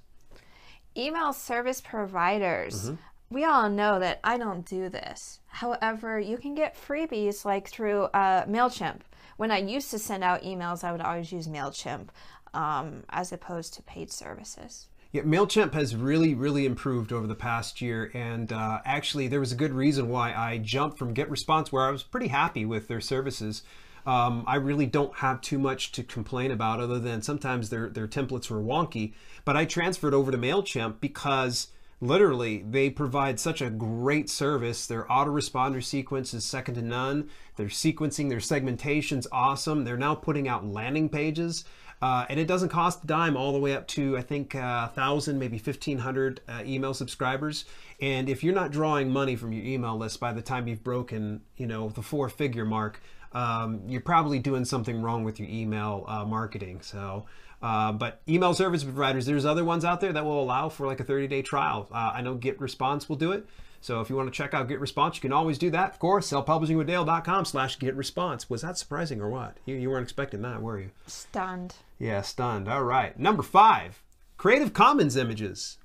Email 0.95 1.33
service 1.33 1.81
providers. 1.81 2.91
We 3.31 3.43
all 3.43 3.67
know 3.67 3.97
that 3.97 4.19
I 4.23 4.37
don't 4.37 4.63
do 4.63 4.89
this. 4.89 5.39
However, 5.47 6.19
you 6.19 6.37
can 6.37 6.53
get 6.53 6.77
freebies 6.77 7.43
like 7.43 7.67
through 7.67 8.03
uh, 8.13 8.45
MailChimp. 8.45 8.99
When 9.37 9.49
I 9.49 9.57
used 9.57 9.89
to 9.89 9.97
send 9.97 10.23
out 10.23 10.43
emails, 10.43 10.83
I 10.83 10.91
would 10.91 11.01
always 11.01 11.31
use 11.31 11.47
MailChimp 11.47 12.09
um, 12.53 13.03
as 13.09 13.31
opposed 13.31 13.73
to 13.73 13.81
paid 13.81 14.11
services. 14.11 14.87
Yeah, 15.13 15.21
MailChimp 15.21 15.75
has 15.75 15.95
really, 15.95 16.33
really 16.33 16.65
improved 16.65 17.13
over 17.13 17.27
the 17.27 17.35
past 17.35 17.81
year. 17.81 18.09
And 18.15 18.51
uh, 18.51 18.79
actually, 18.83 19.27
there 19.27 19.39
was 19.39 19.51
a 19.51 19.55
good 19.55 19.71
reason 19.71 20.09
why 20.09 20.33
I 20.33 20.57
jumped 20.57 20.97
from 20.97 21.13
GetResponse, 21.13 21.67
where 21.67 21.83
I 21.83 21.91
was 21.91 22.01
pretty 22.01 22.29
happy 22.29 22.65
with 22.65 22.87
their 22.87 22.99
services. 22.99 23.61
Um, 24.07 24.43
I 24.47 24.55
really 24.55 24.87
don't 24.87 25.13
have 25.17 25.39
too 25.39 25.59
much 25.59 25.91
to 25.93 26.03
complain 26.03 26.49
about, 26.49 26.79
other 26.79 26.97
than 26.97 27.21
sometimes 27.21 27.69
their, 27.69 27.89
their 27.89 28.07
templates 28.07 28.49
were 28.49 28.59
wonky. 28.59 29.13
But 29.45 29.55
I 29.55 29.65
transferred 29.65 30.15
over 30.15 30.31
to 30.31 30.37
MailChimp 30.37 30.99
because 30.99 31.67
literally 32.01 32.65
they 32.67 32.89
provide 32.89 33.39
such 33.39 33.61
a 33.61 33.69
great 33.69 34.31
service. 34.31 34.87
Their 34.87 35.03
autoresponder 35.03 35.83
sequence 35.83 36.33
is 36.33 36.43
second 36.43 36.73
to 36.73 36.81
none. 36.81 37.29
Their 37.55 37.67
sequencing, 37.67 38.29
their 38.29 38.39
segmentation's 38.39 39.27
awesome. 39.31 39.83
They're 39.83 39.95
now 39.95 40.15
putting 40.15 40.47
out 40.47 40.65
landing 40.65 41.07
pages 41.07 41.65
Uh, 42.03 42.25
and 42.27 42.37
it 42.37 42.47
doesn't 42.47 42.67
cost 42.67 43.05
a 43.05 43.07
dime 43.07 43.37
all 43.37 43.53
the 43.53 43.59
way 43.59 43.73
up 43.73 43.87
to, 43.87 44.17
I 44.17 44.21
think, 44.21 44.55
uh, 44.55 44.89
1,000, 44.93 45.39
maybe 45.39 45.55
1,500 45.55 46.41
uh, 46.49 46.61
email 46.65 46.93
subscribers. 46.93 47.63
And 48.01 48.27
if 48.27 48.43
you're 48.43 48.53
not 48.53 48.71
drawing 48.71 49.09
money 49.09 49.37
from 49.37 49.53
your 49.53 49.63
email 49.63 49.97
list 49.97 50.19
by 50.19 50.33
the 50.33 50.41
time 50.41 50.67
you've 50.67 50.83
broken, 50.83 51.39
you 51.55 51.65
know, 51.65 51.87
the 51.87 52.01
four 52.01 52.27
figure 52.27 52.65
mark, 52.65 52.99
um, 53.31 53.83
you're 53.87 54.01
probably 54.01 54.37
doing 54.39 54.65
something 54.65 55.01
wrong 55.01 55.23
with 55.23 55.39
your 55.39 55.47
email 55.47 56.03
uh, 56.09 56.25
marketing. 56.25 56.81
So, 56.81 57.25
uh, 57.61 57.93
but 57.93 58.21
email 58.27 58.53
service 58.53 58.83
providers, 58.83 59.25
there's 59.25 59.45
other 59.45 59.63
ones 59.63 59.85
out 59.85 60.01
there 60.01 60.11
that 60.11 60.25
will 60.25 60.43
allow 60.43 60.67
for 60.67 60.85
like 60.85 60.99
a 60.99 61.05
30 61.05 61.27
day 61.27 61.41
trial. 61.41 61.87
Uh, 61.89 62.11
I 62.15 62.21
know 62.21 62.35
GetResponse 62.35 63.07
will 63.07 63.15
do 63.15 63.31
it. 63.31 63.47
So 63.83 63.99
if 63.99 64.09
you 64.09 64.15
want 64.15 64.31
to 64.31 64.37
check 64.37 64.53
out 64.53 64.69
GetResponse, 64.69 65.15
you 65.15 65.21
can 65.21 65.33
always 65.33 65.57
do 65.57 65.69
that. 65.71 65.91
Of 65.91 65.99
course, 65.99 66.31
selfpublishingwithdale.com 66.31 67.43
slash 67.43 67.77
GetResponse. 67.79 68.49
Was 68.49 68.61
that 68.61 68.77
surprising 68.77 69.19
or 69.19 69.29
what? 69.29 69.57
You, 69.65 69.75
you 69.75 69.89
weren't 69.89 70.03
expecting 70.03 70.41
that, 70.43 70.61
were 70.61 70.79
you? 70.79 70.91
Stunned. 71.05 71.75
Yeah, 71.99 72.21
stunned. 72.21 72.69
All 72.69 72.83
right. 72.83 73.19
Number 73.19 73.43
five, 73.43 74.01
Creative 74.37 74.71
Commons 74.71 75.17
images. 75.17 75.79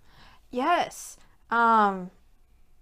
Yes. 0.53 1.17
Um, 1.51 2.13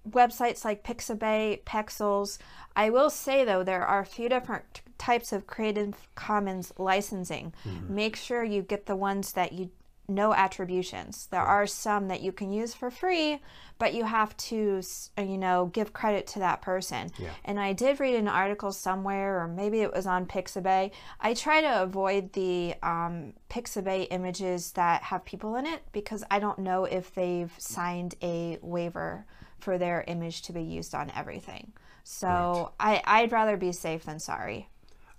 websites 0.07 0.67
like 0.67 0.85
Pixabay, 0.85 1.63
Pexels. 1.63 2.37
I 2.77 2.91
will 2.91 3.09
say 3.09 3.43
though, 3.43 3.63
there 3.65 3.87
are 3.87 4.01
a 4.01 4.07
few 4.07 4.29
different 4.29 4.83
types 4.99 5.33
of 5.33 5.47
Creative 5.47 5.95
Commons 6.15 6.75
licensing. 6.77 7.55
Mm-hmm. 7.67 7.95
Make 7.95 8.17
sure 8.17 8.45
you 8.45 8.61
get 8.61 8.85
the 8.85 8.97
ones 8.97 9.33
that 9.33 9.53
you 9.53 9.71
no 10.09 10.33
attributions. 10.33 11.27
There 11.31 11.43
are 11.43 11.67
some 11.67 12.09
that 12.09 12.23
you 12.23 12.33
can 12.33 12.53
use 12.53 12.75
for 12.75 12.91
free, 12.91 13.41
but 13.79 13.95
you 13.95 14.05
have 14.05 14.37
to, 14.37 14.83
uh, 15.19 15.23
you 15.23 15.39
know, 15.39 15.67
give 15.73 15.93
credit 15.93 16.27
to 16.29 16.39
that 16.41 16.63
person. 16.63 17.11
Yeah. 17.19 17.31
And 17.45 17.59
I 17.61 17.73
did 17.73 18.01
read 18.01 18.15
an 18.15 18.29
article 18.29 18.73
somewhere, 18.73 19.41
or 19.41 19.49
maybe 19.49 19.81
it 19.81 19.93
was 19.93 20.07
on 20.07 20.27
Pixabay. 20.27 20.91
I 21.21 21.35
try 21.35 21.61
to 21.61 21.83
avoid 21.83 22.33
the 22.33 22.75
um, 22.83 23.35
Pixabay 23.51 24.09
images 24.11 24.73
that 24.73 25.03
have 25.03 25.25
people 25.25 25.57
in 25.57 25.67
it 25.67 25.83
because 25.93 26.25
I 26.31 26.39
don't 26.39 26.59
know 26.59 26.85
if 26.85 27.15
they've 27.15 27.53
signed 27.59 28.15
a 28.23 28.59
waiver 28.63 29.27
for 29.59 29.79
their 29.79 30.05
image 30.07 30.43
to 30.43 30.53
be 30.53 30.63
used 30.63 30.95
on 30.95 31.11
everything. 31.15 31.73
So 32.05 32.73
right. 32.81 33.03
I, 33.05 33.23
I'd 33.23 33.33
rather 33.33 33.57
be 33.57 33.73
safe 33.73 34.05
than 34.05 34.21
sorry. 34.21 34.69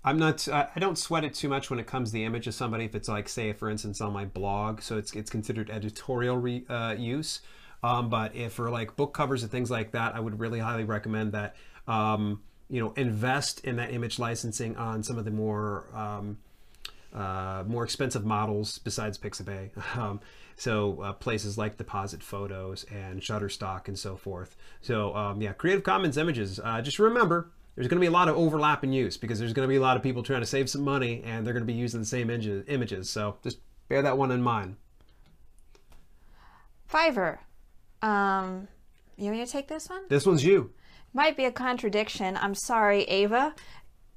I'm 0.08 0.18
not. 0.18 0.48
I 0.48 0.78
don't 0.78 0.96
sweat 0.96 1.24
it 1.24 1.34
too 1.34 1.50
much 1.50 1.68
when 1.68 1.78
it 1.78 1.86
comes 1.86 2.08
to 2.08 2.14
the 2.14 2.24
image 2.24 2.46
of 2.46 2.54
somebody. 2.54 2.86
If 2.86 2.94
it's 2.94 3.08
like, 3.08 3.28
say, 3.28 3.52
for 3.52 3.68
instance, 3.68 4.00
on 4.00 4.12
my 4.14 4.24
blog, 4.24 4.80
so 4.80 4.96
it's 4.96 5.12
it's 5.12 5.28
considered 5.28 5.68
editorial 5.68 6.38
re, 6.38 6.64
uh, 6.68 6.94
use. 6.98 7.42
Um, 7.82 8.08
but 8.08 8.34
if 8.34 8.54
for 8.54 8.70
like 8.70 8.96
book 8.96 9.12
covers 9.12 9.42
and 9.42 9.52
things 9.52 9.70
like 9.70 9.92
that, 9.92 10.14
I 10.14 10.20
would 10.20 10.40
really 10.40 10.60
highly 10.60 10.84
recommend 10.84 11.32
that. 11.32 11.56
Um, 11.86 12.42
you 12.70 12.80
know, 12.80 12.92
invest 12.96 13.64
in 13.64 13.76
that 13.76 13.92
image 13.92 14.18
licensing 14.18 14.76
on 14.76 15.02
some 15.02 15.16
of 15.18 15.24
the 15.24 15.30
more 15.30 15.86
um, 15.94 16.38
uh, 17.14 17.64
more 17.66 17.84
expensive 17.84 18.24
models 18.24 18.78
besides 18.78 19.18
Pixabay. 19.18 19.70
Um, 19.98 20.20
so 20.56 21.00
uh, 21.02 21.12
places 21.12 21.56
like 21.56 21.76
Deposit 21.76 22.20
Photos 22.20 22.84
and 22.92 23.20
Shutterstock 23.20 23.86
and 23.86 23.96
so 23.96 24.16
forth. 24.16 24.56
So 24.80 25.14
um, 25.14 25.40
yeah, 25.40 25.52
Creative 25.52 25.84
Commons 25.84 26.16
images. 26.16 26.58
Uh, 26.58 26.82
just 26.82 26.98
remember, 26.98 27.50
there's 27.78 27.86
going 27.86 27.98
to 27.98 28.00
be 28.00 28.08
a 28.08 28.10
lot 28.10 28.28
of 28.28 28.36
overlap 28.36 28.82
in 28.82 28.92
use 28.92 29.16
because 29.16 29.38
there's 29.38 29.52
going 29.52 29.64
to 29.64 29.68
be 29.68 29.76
a 29.76 29.80
lot 29.80 29.96
of 29.96 30.02
people 30.02 30.24
trying 30.24 30.40
to 30.40 30.46
save 30.46 30.68
some 30.68 30.82
money 30.82 31.22
and 31.24 31.46
they're 31.46 31.54
going 31.54 31.64
to 31.64 31.72
be 31.72 31.78
using 31.78 32.00
the 32.00 32.06
same 32.06 32.28
images. 32.28 33.08
So 33.08 33.36
just 33.44 33.60
bear 33.86 34.02
that 34.02 34.18
one 34.18 34.32
in 34.32 34.42
mind. 34.42 34.74
Fiverr. 36.92 37.38
Um, 38.02 38.66
you 39.16 39.26
want 39.26 39.38
me 39.38 39.46
to 39.46 39.50
take 39.50 39.68
this 39.68 39.88
one? 39.88 40.02
This 40.08 40.26
one's 40.26 40.44
you. 40.44 40.72
Might 41.14 41.36
be 41.36 41.44
a 41.44 41.52
contradiction. 41.52 42.36
I'm 42.36 42.56
sorry, 42.56 43.04
Ava. 43.04 43.54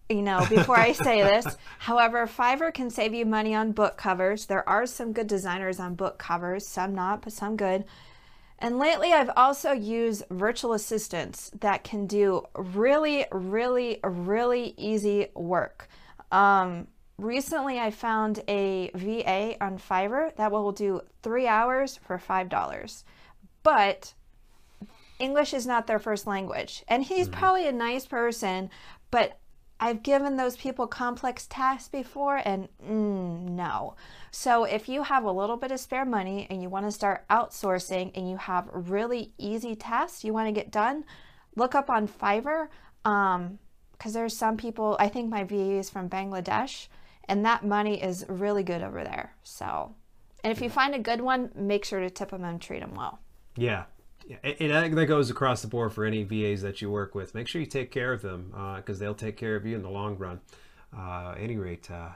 You 0.10 0.24
know, 0.24 0.44
before 0.50 0.80
I 0.80 0.94
say 0.94 1.22
this. 1.22 1.46
However, 1.78 2.26
Fiverr 2.26 2.74
can 2.74 2.90
save 2.90 3.14
you 3.14 3.28
money 3.28 3.54
on 3.54 3.74
book 3.74 3.96
covers. 3.96 4.48
There 4.48 4.68
are 4.68 4.88
some 4.88 5.14
good 5.14 5.28
designers 5.28 5.80
on 5.80 5.94
book 5.94 6.18
covers, 6.18 6.68
some 6.68 6.96
not, 6.96 7.22
but 7.22 7.34
some 7.34 7.58
good. 7.58 7.86
And 8.62 8.78
lately, 8.78 9.12
I've 9.12 9.32
also 9.36 9.72
used 9.72 10.24
virtual 10.30 10.74
assistants 10.74 11.50
that 11.62 11.84
can 11.84 12.06
do 12.06 12.46
really, 12.56 13.26
really, 13.32 14.00
really 14.04 14.76
easy 14.78 15.30
work. 15.34 15.90
Um, 16.32 16.88
recently, 17.18 17.80
I 17.80 17.90
found 17.90 18.44
a 18.48 18.92
VA 18.94 19.56
on 19.60 19.80
Fiverr 19.80 20.36
that 20.36 20.52
will 20.52 20.72
do 20.72 21.02
three 21.24 21.48
hours 21.48 21.98
for 21.98 22.20
$5. 22.20 23.04
But 23.64 24.14
English 25.18 25.56
is 25.56 25.66
not 25.66 25.88
their 25.88 26.00
first 26.00 26.28
language. 26.28 26.84
And 26.88 27.04
he's 27.04 27.28
mm-hmm. 27.28 27.40
probably 27.40 27.68
a 27.68 27.72
nice 27.72 28.06
person, 28.06 28.70
but 29.10 29.40
I've 29.84 30.04
given 30.04 30.38
those 30.38 30.56
people 30.56 30.86
complex 30.86 31.48
tasks 31.48 31.90
before 31.90 32.40
and 32.46 32.70
mm, 32.88 33.50
no. 33.50 33.96
So 34.30 34.64
if 34.64 34.88
you 34.88 35.02
have 35.02 35.24
a 35.24 35.32
little 35.32 35.58
bit 35.58 35.72
of 35.72 35.80
spare 35.80 36.06
money 36.06 36.46
and 36.52 36.62
you 36.62 36.70
want 36.70 36.86
to 36.86 36.92
start 36.92 37.28
outsourcing 37.30 38.12
and 38.16 38.30
you 38.30 38.38
have 38.38 38.70
really 38.72 39.34
easy 39.40 39.74
tasks 39.74 40.24
you 40.24 40.34
want 40.34 40.48
to 40.48 40.52
get 40.52 40.72
done, 40.72 41.04
look 41.56 41.74
up 41.74 41.90
on 41.90 42.08
Fiverr 42.08 42.68
because 43.04 43.36
um, 43.36 43.60
there's 44.14 44.38
some 44.38 44.56
people, 44.56 44.96
I 45.00 45.10
think 45.10 45.30
my 45.30 45.44
VA 45.44 45.80
is 45.80 45.90
from 45.90 46.08
Bangladesh 46.08 46.88
and 47.28 47.44
that 47.46 47.66
money 47.66 48.02
is 48.02 48.24
really 48.30 48.62
good 48.62 48.84
over 48.84 49.04
there. 49.04 49.34
So, 49.42 49.96
and 50.44 50.52
if 50.52 50.62
you 50.62 50.70
find 50.70 50.94
a 50.94 51.00
good 51.00 51.22
one, 51.22 51.50
make 51.56 51.86
sure 51.86 52.02
to 52.02 52.10
tip 52.12 52.30
them 52.30 52.44
and 52.44 52.62
treat 52.62 52.82
them 52.82 52.94
well. 52.94 53.20
Yeah, 53.56 53.86
it, 54.44 54.62
it, 54.62 54.96
that 54.96 55.06
goes 55.06 55.30
across 55.30 55.62
the 55.62 55.68
board 55.68 55.94
for 55.94 56.06
any 56.06 56.24
VAs 56.24 56.62
that 56.62 56.82
you 56.82 56.90
work 56.90 57.16
with. 57.16 57.36
Make 57.36 57.48
sure 57.48 57.62
you 57.62 57.68
take 57.68 57.92
care 57.92 58.14
of 58.14 58.22
them 58.22 58.54
because 58.78 58.98
uh, 58.98 59.00
they'll 59.00 59.16
take 59.16 59.38
care 59.38 59.56
of 59.56 59.66
you 59.66 59.76
in 59.76 59.82
the 59.82 59.90
long 59.90 60.18
run. 60.18 60.42
Uh, 60.96 61.36
any 61.38 61.58
rate, 61.58 61.90
uh, 61.90 62.10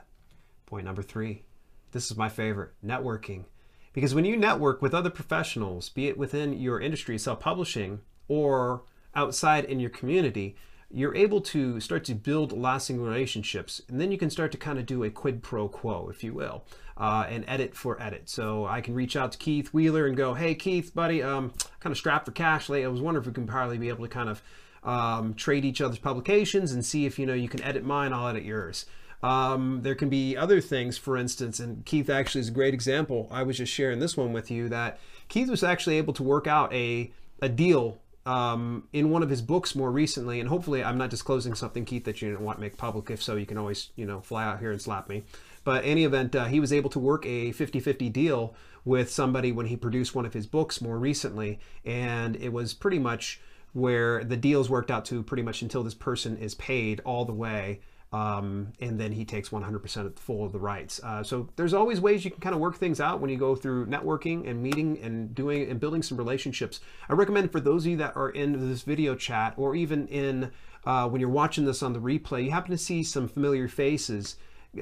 point 0.65 0.85
number 0.85 1.01
three. 1.01 1.43
This 1.91 2.11
is 2.11 2.17
my 2.17 2.29
favorite 2.29 2.71
networking. 2.85 3.45
Because 3.93 4.13
when 4.13 4.25
you 4.25 4.35
network 4.35 4.81
with 4.81 4.93
other 4.93 5.09
professionals, 5.09 5.89
be 5.89 6.07
it 6.07 6.17
within 6.17 6.53
your 6.53 6.81
industry, 6.81 7.17
self 7.17 7.39
publishing, 7.39 8.01
or 8.27 8.83
outside 9.15 9.63
in 9.65 9.79
your 9.79 9.89
community, 9.89 10.57
you're 10.91 11.15
able 11.15 11.41
to 11.41 11.79
start 11.79 12.05
to 12.05 12.15
build 12.15 12.51
lasting 12.51 13.01
relationships. 13.01 13.81
And 13.89 13.99
then 13.99 14.11
you 14.11 14.17
can 14.17 14.29
start 14.29 14.51
to 14.53 14.57
kind 14.57 14.79
of 14.79 14.85
do 14.85 15.03
a 15.03 15.09
quid 15.09 15.43
pro 15.43 15.67
quo, 15.67 16.09
if 16.09 16.23
you 16.23 16.33
will 16.33 16.63
uh, 16.97 17.25
and 17.29 17.43
edit 17.47 17.75
for 17.75 18.01
edit. 18.01 18.29
So 18.29 18.65
I 18.65 18.81
can 18.81 18.93
reach 18.93 19.15
out 19.15 19.31
to 19.33 19.37
Keith 19.37 19.73
Wheeler 19.73 20.07
and 20.07 20.15
go, 20.15 20.33
hey, 20.33 20.55
Keith, 20.55 20.93
buddy, 20.93 21.21
um, 21.21 21.53
kind 21.79 21.91
of 21.91 21.97
strapped 21.97 22.25
for 22.25 22.31
cash 22.31 22.69
late. 22.69 22.83
I 22.83 22.87
was 22.87 23.01
wondering 23.01 23.23
if 23.23 23.27
we 23.27 23.33
can 23.33 23.47
probably 23.47 23.77
be 23.77 23.89
able 23.89 24.03
to 24.03 24.09
kind 24.09 24.29
of 24.29 24.41
um, 24.83 25.33
trade 25.33 25.65
each 25.65 25.81
other's 25.81 25.99
publications 25.99 26.71
and 26.71 26.85
see 26.85 27.05
if, 27.05 27.17
you 27.19 27.25
know, 27.25 27.33
you 27.33 27.49
can 27.49 27.61
edit 27.63 27.83
mine, 27.83 28.13
I'll 28.13 28.27
edit 28.27 28.43
yours. 28.43 28.85
Um, 29.23 29.81
there 29.81 29.95
can 29.95 30.09
be 30.09 30.37
other 30.37 30.61
things, 30.61 30.97
for 30.97 31.17
instance, 31.17 31.59
and 31.59 31.83
Keith 31.85 32.09
actually 32.09 32.41
is 32.41 32.49
a 32.49 32.51
great 32.51 32.73
example. 32.75 33.27
I 33.31 33.43
was 33.43 33.57
just 33.57 33.73
sharing 33.73 33.99
this 33.99 34.15
one 34.15 34.33
with 34.33 34.51
you 34.51 34.69
that 34.69 34.99
Keith 35.29 35.49
was 35.49 35.63
actually 35.63 35.97
able 35.97 36.13
to 36.13 36.23
work 36.23 36.45
out 36.45 36.71
a, 36.71 37.11
a 37.41 37.49
deal 37.49 37.97
um, 38.25 38.87
in 38.91 39.11
one 39.11 39.21
of 39.21 39.29
his 39.29 39.41
books 39.41 39.75
more 39.75 39.91
recently, 39.91 40.39
and 40.39 40.49
hopefully 40.49 40.83
I'm 40.83 40.97
not 40.97 41.09
disclosing 41.09 41.53
something, 41.53 41.85
Keith, 41.85 42.05
that 42.05 42.21
you 42.21 42.29
didn't 42.29 42.43
want 42.43 42.57
to 42.57 42.61
make 42.61 42.77
public. 42.77 43.11
If 43.11 43.21
so, 43.21 43.35
you 43.35 43.45
can 43.45 43.57
always, 43.57 43.89
you 43.95 44.05
know, 44.05 44.21
fly 44.21 44.45
out 44.45 44.59
here 44.59 44.71
and 44.71 44.81
slap 44.81 45.07
me. 45.07 45.23
But 45.63 45.85
any 45.85 46.03
event, 46.03 46.35
uh, 46.35 46.45
he 46.45 46.59
was 46.59 46.73
able 46.73 46.89
to 46.91 46.99
work 46.99 47.25
a 47.25 47.51
50-50 47.51 48.11
deal 48.11 48.55
with 48.83 49.11
somebody 49.11 49.51
when 49.51 49.67
he 49.67 49.75
produced 49.75 50.15
one 50.15 50.25
of 50.25 50.33
his 50.33 50.47
books 50.47 50.81
more 50.81 50.97
recently, 50.97 51.59
and 51.83 52.35
it 52.35 52.53
was 52.53 52.73
pretty 52.73 52.99
much 52.99 53.41
where 53.73 54.23
the 54.23 54.37
deals 54.37 54.69
worked 54.69 54.89
out 54.89 55.05
to 55.05 55.21
pretty 55.21 55.43
much 55.43 55.61
until 55.61 55.83
this 55.83 55.93
person 55.93 56.37
is 56.37 56.55
paid 56.55 57.01
all 57.03 57.25
the 57.25 57.33
way. 57.33 57.81
Um, 58.11 58.71
and 58.79 58.99
then 58.99 59.11
he 59.11 59.25
takes 59.25 59.49
100% 59.49 59.97
of 59.97 60.15
the 60.15 60.21
full 60.21 60.45
of 60.45 60.53
the 60.53 60.59
rights. 60.59 61.01
Uh, 61.03 61.21
so 61.21 61.49
there's 61.57 61.73
always 61.73 61.99
ways 61.99 62.23
you 62.23 62.31
can 62.31 62.39
kind 62.39 62.55
of 62.55 62.61
work 62.61 62.77
things 62.77 63.01
out 63.01 63.19
when 63.19 63.29
you 63.29 63.35
go 63.35 63.55
through 63.55 63.87
networking 63.87 64.49
and 64.49 64.63
meeting 64.63 64.99
and 65.01 65.35
doing 65.35 65.69
and 65.69 65.79
building 65.79 66.01
some 66.01 66.17
relationships. 66.17 66.79
I 67.09 67.13
recommend 67.13 67.51
for 67.51 67.59
those 67.59 67.85
of 67.85 67.91
you 67.91 67.97
that 67.97 68.15
are 68.15 68.29
in 68.29 68.69
this 68.69 68.83
video 68.83 69.15
chat 69.15 69.55
or 69.57 69.75
even 69.75 70.07
in 70.07 70.51
uh, 70.85 71.09
when 71.09 71.19
you're 71.19 71.29
watching 71.29 71.65
this 71.65 71.83
on 71.83 71.93
the 71.93 71.99
replay, 71.99 72.45
you 72.45 72.51
happen 72.51 72.71
to 72.71 72.77
see 72.77 73.03
some 73.03 73.27
familiar 73.27 73.67
faces 73.67 74.37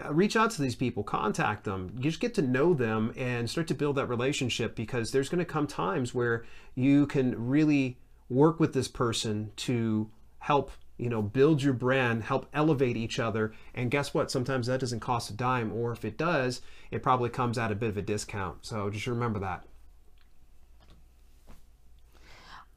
reach 0.10 0.36
out 0.36 0.52
to 0.52 0.62
these 0.62 0.76
people, 0.76 1.04
contact 1.04 1.64
them, 1.64 1.92
you 1.96 2.04
just 2.04 2.20
get 2.20 2.34
to 2.36 2.42
know 2.42 2.74
them 2.74 3.14
and 3.16 3.50
start 3.50 3.68
to 3.68 3.74
build 3.74 3.96
that 3.96 4.08
relationship 4.08 4.76
because 4.76 5.12
there's 5.12 5.30
going 5.30 5.40
to 5.40 5.46
come 5.46 5.68
times 5.68 6.14
where 6.14 6.46
you 6.76 7.06
can 7.06 7.48
really 7.48 8.00
work 8.30 8.60
with 8.60 8.74
this 8.74 8.88
person 8.88 9.52
to 9.56 10.10
help 10.40 10.72
you 11.04 11.10
know 11.10 11.22
build 11.22 11.62
your 11.62 11.74
brand 11.74 12.24
help 12.24 12.48
elevate 12.54 12.96
each 12.96 13.20
other 13.20 13.54
and 13.76 13.92
guess 13.92 14.14
what 14.14 14.32
sometimes 14.32 14.68
that 14.68 14.80
doesn't 14.80 15.02
cost 15.02 15.30
a 15.30 15.34
dime 15.34 15.72
or 15.74 15.92
if 15.92 16.06
it 16.06 16.18
does 16.18 16.62
it 16.92 17.04
probably 17.04 17.30
comes 17.30 17.58
at 17.58 17.72
a 17.72 17.76
bit 17.76 17.90
of 17.90 17.98
a 17.98 18.02
discount 18.02 18.58
so 18.62 18.90
just 18.90 19.06
remember 19.06 19.40
that 19.40 19.66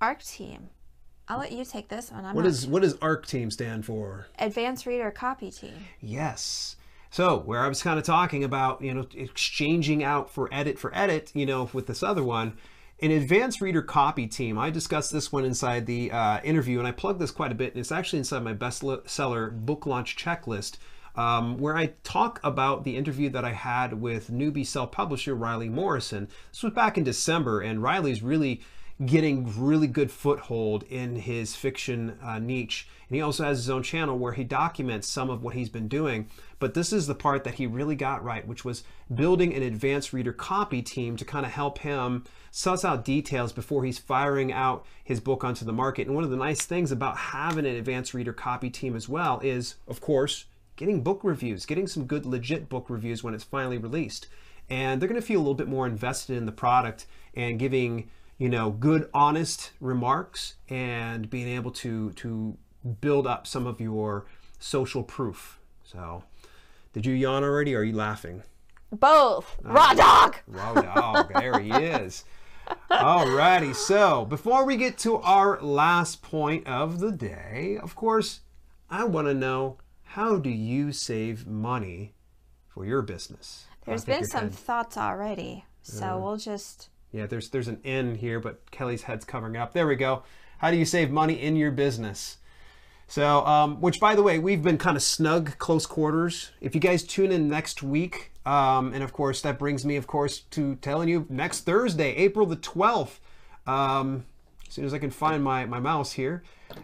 arc 0.01 0.23
team 0.23 0.69
I'll 1.29 1.39
let 1.39 1.51
you 1.51 1.65
take 1.65 1.89
this 1.89 2.13
one. 2.13 2.25
I'm 2.25 2.37
what 2.37 2.47
is 2.47 2.69
what 2.69 2.83
does 2.83 2.97
ARC 3.03 3.27
team 3.27 3.51
stand 3.51 3.85
for? 3.85 4.29
Advanced 4.39 4.87
Reader 4.87 5.11
Copy 5.11 5.51
Team. 5.51 5.75
Yes. 6.01 6.77
So 7.11 7.39
where 7.39 7.65
I 7.65 7.69
was 7.69 7.83
kind 7.83 7.99
of 7.99 8.05
talking 8.05 8.45
about, 8.45 8.81
you 8.81 8.95
know, 8.95 9.07
exchanging 9.13 10.05
out 10.05 10.31
for 10.31 10.49
edit 10.53 10.79
for 10.79 10.95
edit, 10.97 11.33
you 11.35 11.45
know, 11.45 11.69
with 11.73 11.89
this 11.89 12.05
other 12.05 12.23
one, 12.23 12.57
an 13.01 13.11
advanced 13.11 13.61
reader 13.61 13.83
copy 13.83 14.27
team. 14.27 14.59
I 14.59 14.71
discussed 14.71 15.13
this 15.13 15.31
one 15.31 15.45
inside 15.45 15.87
the 15.87 16.11
uh, 16.11 16.41
interview, 16.43 16.79
and 16.79 16.89
I 16.89 16.93
plugged 16.93 17.21
this 17.21 17.31
quite 17.31 17.53
a 17.53 17.55
bit. 17.55 17.73
And 17.73 17.81
it's 17.81 17.93
actually 17.93 18.21
inside 18.21 18.43
my 18.43 18.55
bestseller 18.55 19.53
book 19.53 19.87
launch 19.87 20.17
checklist. 20.17 20.79
um, 21.17 21.59
where 21.59 21.77
I 21.77 21.93
talk 22.05 22.41
about 22.45 22.85
the 22.85 22.97
interview 22.97 23.31
that 23.31 23.45
I 23.45 23.53
had 23.53 24.01
with 24.01 24.31
newbie 24.31 24.67
self 24.67 24.93
publisher 24.93 25.35
Riley 25.35 25.69
Morrison. 25.69 26.29
This 26.53 26.63
was 26.63 26.73
back 26.73 26.99
in 26.99 27.05
December, 27.05 27.61
and 27.61 27.83
Riley's 27.83 28.23
really 28.23 28.61
getting 29.05 29.53
really 29.63 29.87
good 29.87 30.11
foothold 30.11 30.83
in 30.85 31.17
his 31.17 31.55
fiction 31.55 32.19
uh, 32.23 32.39
niche. 32.39 32.89
And 33.09 33.17
he 33.17 33.23
also 33.23 33.45
has 33.45 33.59
his 33.59 33.71
own 33.71 33.83
channel 33.83 34.19
where 34.19 34.33
he 34.33 34.43
documents 34.45 35.07
some 35.07 35.31
of 35.31 35.43
what 35.43 35.55
he's 35.55 35.69
been 35.69 35.89
doing. 35.89 36.29
But 36.59 36.75
this 36.75 36.93
is 36.93 37.07
the 37.07 37.15
part 37.15 37.45
that 37.45 37.55
he 37.55 37.67
really 37.67 37.97
got 37.97 38.25
right, 38.25 38.47
which 38.47 38.65
was 38.65 38.83
building 39.15 39.55
an 39.55 39.63
advanced 39.63 40.13
reader 40.13 40.33
copy 40.33 40.83
team 40.83 41.17
to 41.17 41.25
kind 41.25 41.45
of 41.45 41.53
help 41.53 41.79
him 41.79 42.25
suss 42.51 42.85
out 42.85 43.05
details 43.05 43.53
before 43.53 43.85
he's 43.85 43.99
firing 43.99 44.53
out 44.53 44.87
his 45.05 45.21
book 45.21 45.45
onto 45.45 45.65
the 45.65 45.73
market. 45.73 46.07
And 46.07 46.15
one 46.15 46.25
of 46.25 46.31
the 46.31 46.37
nice 46.37 46.63
things 46.63 46.91
about 46.91 47.17
having 47.17 47.67
an 47.67 47.77
advanced 47.77 48.15
reader 48.15 48.33
copy 48.33 48.71
team 48.71 48.97
as 48.97 49.09
well 49.09 49.41
is, 49.43 49.77
of 49.87 50.01
course, 50.01 50.47
getting 50.77 51.03
book 51.03 51.21
reviews, 51.23 51.67
getting 51.67 51.87
some 51.87 52.07
good 52.07 52.25
legit 52.25 52.69
book 52.69 52.89
reviews 52.89 53.23
when 53.23 53.35
it's 53.35 53.45
finally 53.45 53.79
released. 53.79 54.29
And 54.69 55.01
they're 55.01 55.09
going 55.09 55.21
to 55.21 55.27
feel 55.27 55.39
a 55.39 55.43
little 55.43 55.55
bit 55.55 55.69
more 55.69 55.87
invested 55.87 56.37
in 56.37 56.47
the 56.47 56.53
product 56.53 57.07
and 57.35 57.59
giving 57.59 58.11
you 58.39 58.49
know, 58.49 58.71
good, 58.71 59.09
honest 59.15 59.73
remarks 59.81 60.55
and 60.69 61.29
being 61.31 61.49
able 61.49 61.71
to 61.71 62.13
to 62.13 62.57
build 63.01 63.27
up 63.27 63.47
some 63.47 63.67
of 63.67 63.81
your 63.81 64.27
social 64.59 65.03
proof. 65.03 65.59
So, 65.85 66.25
did 66.97 67.05
you 67.05 67.13
yawn 67.13 67.45
already? 67.45 67.75
Or 67.75 67.81
are 67.81 67.85
you 67.85 67.93
laughing? 67.93 68.43
Both. 68.91 69.59
Oh, 69.67 69.71
raw 69.71 69.93
dog. 69.93 70.37
Raw 70.47 70.73
dog. 70.73 71.31
there 71.35 71.59
he 71.61 71.71
is. 71.71 72.25
Alrighty. 72.91 73.75
So, 73.75 74.25
before 74.25 74.65
we 74.65 74.79
get 74.79 74.97
to 75.01 75.19
our 75.19 75.61
last 75.61 76.23
point 76.23 76.67
of 76.67 77.01
the 77.01 77.13
day, 77.13 77.79
of 77.83 77.95
course, 77.95 78.41
I 78.89 79.05
want 79.05 79.27
to 79.27 79.35
know 79.35 79.77
how 80.05 80.37
do 80.37 80.49
you 80.49 80.91
save 80.91 81.47
money 81.47 82.15
for 82.67 82.87
your 82.87 83.03
business? 83.03 83.67
There's 83.85 84.07
been 84.07 84.25
some 84.25 84.45
head. 84.45 84.55
thoughts 84.55 84.97
already, 84.97 85.67
so 85.83 86.07
uh, 86.07 86.19
we'll 86.19 86.39
just 86.39 86.89
yeah, 87.13 87.27
there's 87.27 87.51
there's 87.51 87.69
an 87.69 87.83
N 87.85 88.15
here, 88.15 88.41
but 88.41 88.71
Kelly's 88.71 89.03
head's 89.03 89.27
covering 89.27 89.55
it 89.55 89.59
up. 89.59 89.75
There 89.75 89.87
we 89.87 89.97
go. 89.97 90.23
How 90.59 90.71
do 90.71 90.79
you 90.79 90.87
save 90.87 91.11
money 91.11 91.35
in 91.35 91.57
your 91.57 91.73
business? 91.73 92.39
So, 93.09 93.47
um, 93.47 93.81
which 93.81 94.01
by 94.01 94.15
the 94.15 94.23
way, 94.23 94.39
we've 94.39 94.63
been 94.63 94.79
kind 94.79 94.97
of 94.97 95.03
snug, 95.03 95.59
close 95.59 95.87
quarters. 95.87 96.51
If 96.61 96.75
you 96.75 96.81
guys 96.81 97.05
tune 97.05 97.31
in 97.31 97.49
next 97.49 97.83
week, 97.83 98.33
um, 98.45 98.93
and 98.93 99.03
of 99.03 99.13
course 99.13 99.43
that 99.43 99.59
brings 99.59 99.85
me, 99.85 99.97
of 99.97 100.07
course, 100.07 100.41
to 100.51 100.77
telling 100.77 101.09
you 101.09 101.27
next 101.29 101.61
Thursday, 101.61 102.15
April 102.17 102.47
the 102.47 102.57
12th. 102.57 103.19
Um, 103.67 104.25
as 104.67 104.75
soon 104.75 104.85
as 104.85 104.95
I 104.95 104.99
can 104.99 105.11
find 105.11 105.43
my, 105.43 105.65
my 105.67 105.81
mouse 105.81 106.13
here. 106.13 106.43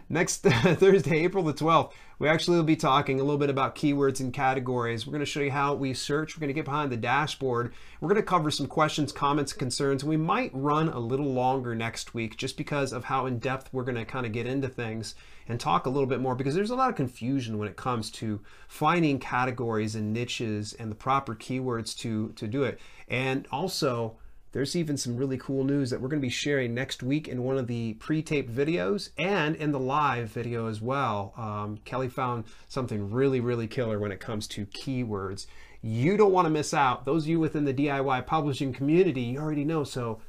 Next 0.09 0.37
Thursday, 0.43 1.23
April 1.23 1.43
the 1.43 1.53
12th, 1.53 1.91
we 2.17 2.29
actually 2.29 2.57
will 2.57 2.63
be 2.63 2.77
talking 2.77 3.19
a 3.19 3.23
little 3.23 3.37
bit 3.37 3.49
about 3.49 3.75
keywords 3.75 4.21
and 4.21 4.33
categories. 4.33 5.05
We're 5.05 5.11
going 5.11 5.25
to 5.25 5.29
show 5.29 5.41
you 5.41 5.51
how 5.51 5.73
we 5.73 5.93
search. 5.93 6.35
We're 6.35 6.41
going 6.41 6.49
to 6.49 6.53
get 6.53 6.65
behind 6.65 6.91
the 6.91 6.97
dashboard. 6.97 7.73
We're 7.99 8.09
going 8.09 8.21
to 8.21 8.25
cover 8.25 8.49
some 8.49 8.67
questions, 8.67 9.11
comments, 9.11 9.51
concerns. 9.51 10.03
We 10.03 10.17
might 10.17 10.51
run 10.53 10.87
a 10.87 10.99
little 10.99 11.33
longer 11.33 11.75
next 11.75 12.13
week 12.13 12.37
just 12.37 12.55
because 12.55 12.93
of 12.93 13.05
how 13.05 13.25
in 13.25 13.39
depth 13.39 13.69
we're 13.73 13.83
going 13.83 13.97
to 13.97 14.05
kind 14.05 14.25
of 14.25 14.31
get 14.31 14.47
into 14.47 14.69
things 14.69 15.15
and 15.47 15.59
talk 15.59 15.85
a 15.85 15.89
little 15.89 16.07
bit 16.07 16.21
more 16.21 16.35
because 16.35 16.55
there's 16.55 16.69
a 16.69 16.75
lot 16.75 16.89
of 16.89 16.95
confusion 16.95 17.57
when 17.57 17.67
it 17.67 17.75
comes 17.75 18.09
to 18.11 18.41
finding 18.67 19.19
categories 19.19 19.95
and 19.95 20.13
niches 20.13 20.73
and 20.73 20.89
the 20.89 20.95
proper 20.95 21.35
keywords 21.35 21.97
to, 21.97 22.29
to 22.33 22.47
do 22.47 22.63
it. 22.63 22.79
And 23.07 23.47
also, 23.51 24.17
there's 24.53 24.75
even 24.75 24.97
some 24.97 25.17
really 25.17 25.37
cool 25.37 25.63
news 25.63 25.89
that 25.89 25.99
we're 25.99 26.09
going 26.09 26.21
to 26.21 26.25
be 26.25 26.29
sharing 26.29 26.73
next 26.73 27.01
week 27.01 27.27
in 27.27 27.43
one 27.43 27.57
of 27.57 27.67
the 27.67 27.93
pre-taped 27.95 28.53
videos 28.53 29.09
and 29.17 29.55
in 29.55 29.71
the 29.71 29.79
live 29.79 30.29
video 30.29 30.67
as 30.67 30.79
well. 30.79 31.33
Um, 31.35 31.79
Kelly 31.85 32.07
found 32.07 32.45
something 32.67 33.11
really, 33.11 33.39
really 33.39 33.67
killer 33.67 33.99
when 33.99 34.11
it 34.11 34.19
comes 34.19 34.47
to 34.49 34.67
keywords. 34.67 35.47
You 35.81 36.17
don't 36.17 36.31
want 36.31 36.45
to 36.45 36.51
miss 36.51 36.73
out. 36.73 37.03
Those 37.03 37.23
of 37.23 37.29
you 37.29 37.39
within 37.39 37.65
the 37.65 37.73
DIY 37.73 38.25
publishing 38.27 38.73
community, 38.73 39.21
you 39.21 39.39
already 39.39 39.65
know, 39.65 39.83
so 39.83 40.21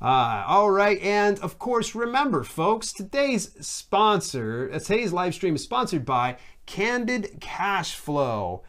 uh, 0.00 0.44
all 0.46 0.70
right, 0.70 0.98
and 1.02 1.38
of 1.40 1.58
course, 1.58 1.94
remember, 1.94 2.42
folks, 2.42 2.92
today's 2.92 3.50
sponsor, 3.60 4.70
uh, 4.72 4.78
today's 4.78 5.12
live 5.12 5.34
stream 5.34 5.56
is 5.56 5.62
sponsored 5.62 6.06
by 6.06 6.36
Candid 6.64 7.38
Cash 7.40 7.94
Flow. 7.96 8.62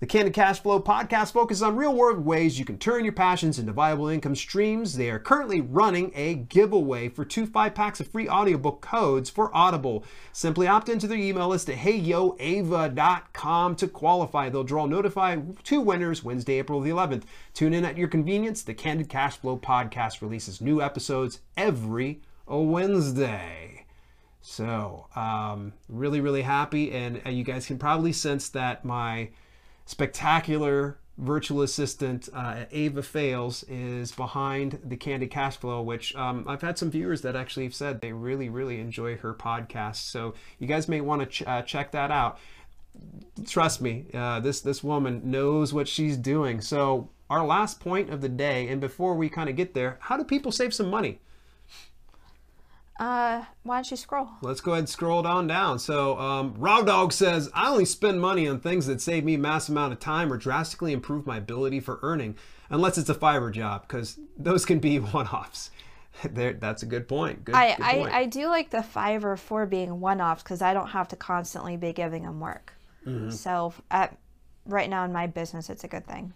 The 0.00 0.06
Candid 0.06 0.34
Cash 0.34 0.60
Flow 0.60 0.80
podcast 0.80 1.32
focuses 1.32 1.62
on 1.62 1.76
real 1.76 1.94
world 1.94 2.24
ways 2.24 2.58
you 2.58 2.64
can 2.64 2.78
turn 2.78 3.04
your 3.04 3.12
passions 3.12 3.60
into 3.60 3.70
viable 3.70 4.08
income 4.08 4.34
streams. 4.34 4.96
They 4.96 5.08
are 5.08 5.20
currently 5.20 5.60
running 5.60 6.10
a 6.16 6.34
giveaway 6.34 7.08
for 7.08 7.24
two 7.24 7.46
five 7.46 7.76
packs 7.76 8.00
of 8.00 8.08
free 8.08 8.28
audiobook 8.28 8.80
codes 8.80 9.30
for 9.30 9.56
Audible. 9.56 10.04
Simply 10.32 10.66
opt 10.66 10.88
into 10.88 11.06
their 11.06 11.16
email 11.16 11.46
list 11.46 11.70
at 11.70 11.78
heyyoava.com 11.78 13.76
to 13.76 13.86
qualify. 13.86 14.48
They'll 14.48 14.64
draw 14.64 14.86
notify 14.86 15.38
two 15.62 15.80
winners 15.80 16.24
Wednesday, 16.24 16.58
April 16.58 16.80
the 16.80 16.90
11th. 16.90 17.22
Tune 17.54 17.72
in 17.72 17.84
at 17.84 17.96
your 17.96 18.08
convenience. 18.08 18.62
The 18.62 18.74
Candid 18.74 19.08
Cash 19.08 19.36
Flow 19.36 19.56
podcast 19.56 20.20
releases 20.20 20.60
new 20.60 20.82
episodes 20.82 21.38
every 21.56 22.20
Wednesday. 22.48 23.86
So, 24.40 25.06
um, 25.14 25.72
really, 25.88 26.20
really 26.20 26.42
happy. 26.42 26.90
And 26.90 27.22
uh, 27.24 27.30
you 27.30 27.44
guys 27.44 27.66
can 27.66 27.78
probably 27.78 28.12
sense 28.12 28.48
that 28.50 28.84
my 28.84 29.30
spectacular 29.84 30.98
virtual 31.16 31.62
assistant 31.62 32.28
uh, 32.34 32.64
Ava 32.72 33.02
Fails 33.02 33.64
is 33.68 34.12
behind 34.12 34.80
the 34.84 34.96
Candid 34.96 35.30
Cash 35.30 35.56
Flow, 35.56 35.80
which 35.80 36.14
um, 36.16 36.44
I've 36.48 36.62
had 36.62 36.76
some 36.76 36.90
viewers 36.90 37.22
that 37.22 37.36
actually 37.36 37.64
have 37.64 37.74
said 37.74 38.00
they 38.00 38.12
really, 38.12 38.48
really 38.48 38.80
enjoy 38.80 39.16
her 39.18 39.32
podcast. 39.34 39.96
So 39.96 40.34
you 40.58 40.66
guys 40.66 40.88
may 40.88 41.00
want 41.00 41.22
to 41.22 41.26
ch- 41.26 41.46
uh, 41.46 41.62
check 41.62 41.92
that 41.92 42.10
out. 42.10 42.38
Trust 43.46 43.80
me, 43.80 44.06
uh, 44.14 44.40
this 44.40 44.60
this 44.60 44.84
woman 44.84 45.22
knows 45.24 45.72
what 45.72 45.88
she's 45.88 46.16
doing. 46.16 46.60
So 46.60 47.10
our 47.28 47.44
last 47.44 47.80
point 47.80 48.10
of 48.10 48.20
the 48.20 48.28
day, 48.28 48.68
and 48.68 48.80
before 48.80 49.14
we 49.14 49.28
kind 49.28 49.48
of 49.48 49.56
get 49.56 49.74
there, 49.74 49.98
how 50.00 50.16
do 50.16 50.24
people 50.24 50.52
save 50.52 50.72
some 50.72 50.90
money? 50.90 51.20
Uh, 52.98 53.44
why 53.64 53.76
don't 53.76 53.90
you 53.90 53.96
scroll? 53.96 54.28
Let's 54.40 54.60
go 54.60 54.72
ahead 54.72 54.80
and 54.80 54.88
scroll 54.88 55.22
down 55.22 55.48
down. 55.48 55.80
So, 55.80 56.16
um, 56.18 56.54
Raw 56.56 56.82
Dog 56.82 57.12
says, 57.12 57.50
I 57.52 57.68
only 57.68 57.84
spend 57.84 58.20
money 58.20 58.46
on 58.46 58.60
things 58.60 58.86
that 58.86 59.00
save 59.00 59.24
me 59.24 59.34
a 59.34 59.38
mass 59.38 59.68
amount 59.68 59.92
of 59.92 59.98
time 59.98 60.32
or 60.32 60.36
drastically 60.36 60.92
improve 60.92 61.26
my 61.26 61.38
ability 61.38 61.80
for 61.80 61.98
earning, 62.02 62.36
unless 62.70 62.96
it's 62.96 63.10
a 63.10 63.14
Fiverr 63.14 63.52
job, 63.52 63.82
because 63.82 64.20
those 64.36 64.64
can 64.64 64.78
be 64.78 64.98
one-offs. 65.00 65.70
there, 66.30 66.52
that's 66.52 66.84
a 66.84 66.86
good 66.86 67.08
point. 67.08 67.44
Good, 67.44 67.56
I, 67.56 67.74
good 67.74 67.84
point. 67.84 68.12
I, 68.12 68.20
I 68.20 68.26
do 68.26 68.46
like 68.46 68.70
the 68.70 68.78
Fiverr 68.78 69.36
for 69.36 69.66
being 69.66 70.00
one-offs 70.00 70.44
because 70.44 70.62
I 70.62 70.72
don't 70.72 70.88
have 70.88 71.08
to 71.08 71.16
constantly 71.16 71.76
be 71.76 71.92
giving 71.92 72.22
them 72.22 72.38
work. 72.38 72.74
Mm-hmm. 73.04 73.30
So, 73.30 73.74
at 73.90 74.16
right 74.66 74.88
now 74.88 75.04
in 75.04 75.12
my 75.12 75.26
business, 75.26 75.68
it's 75.68 75.82
a 75.82 75.88
good 75.88 76.06
thing. 76.06 76.32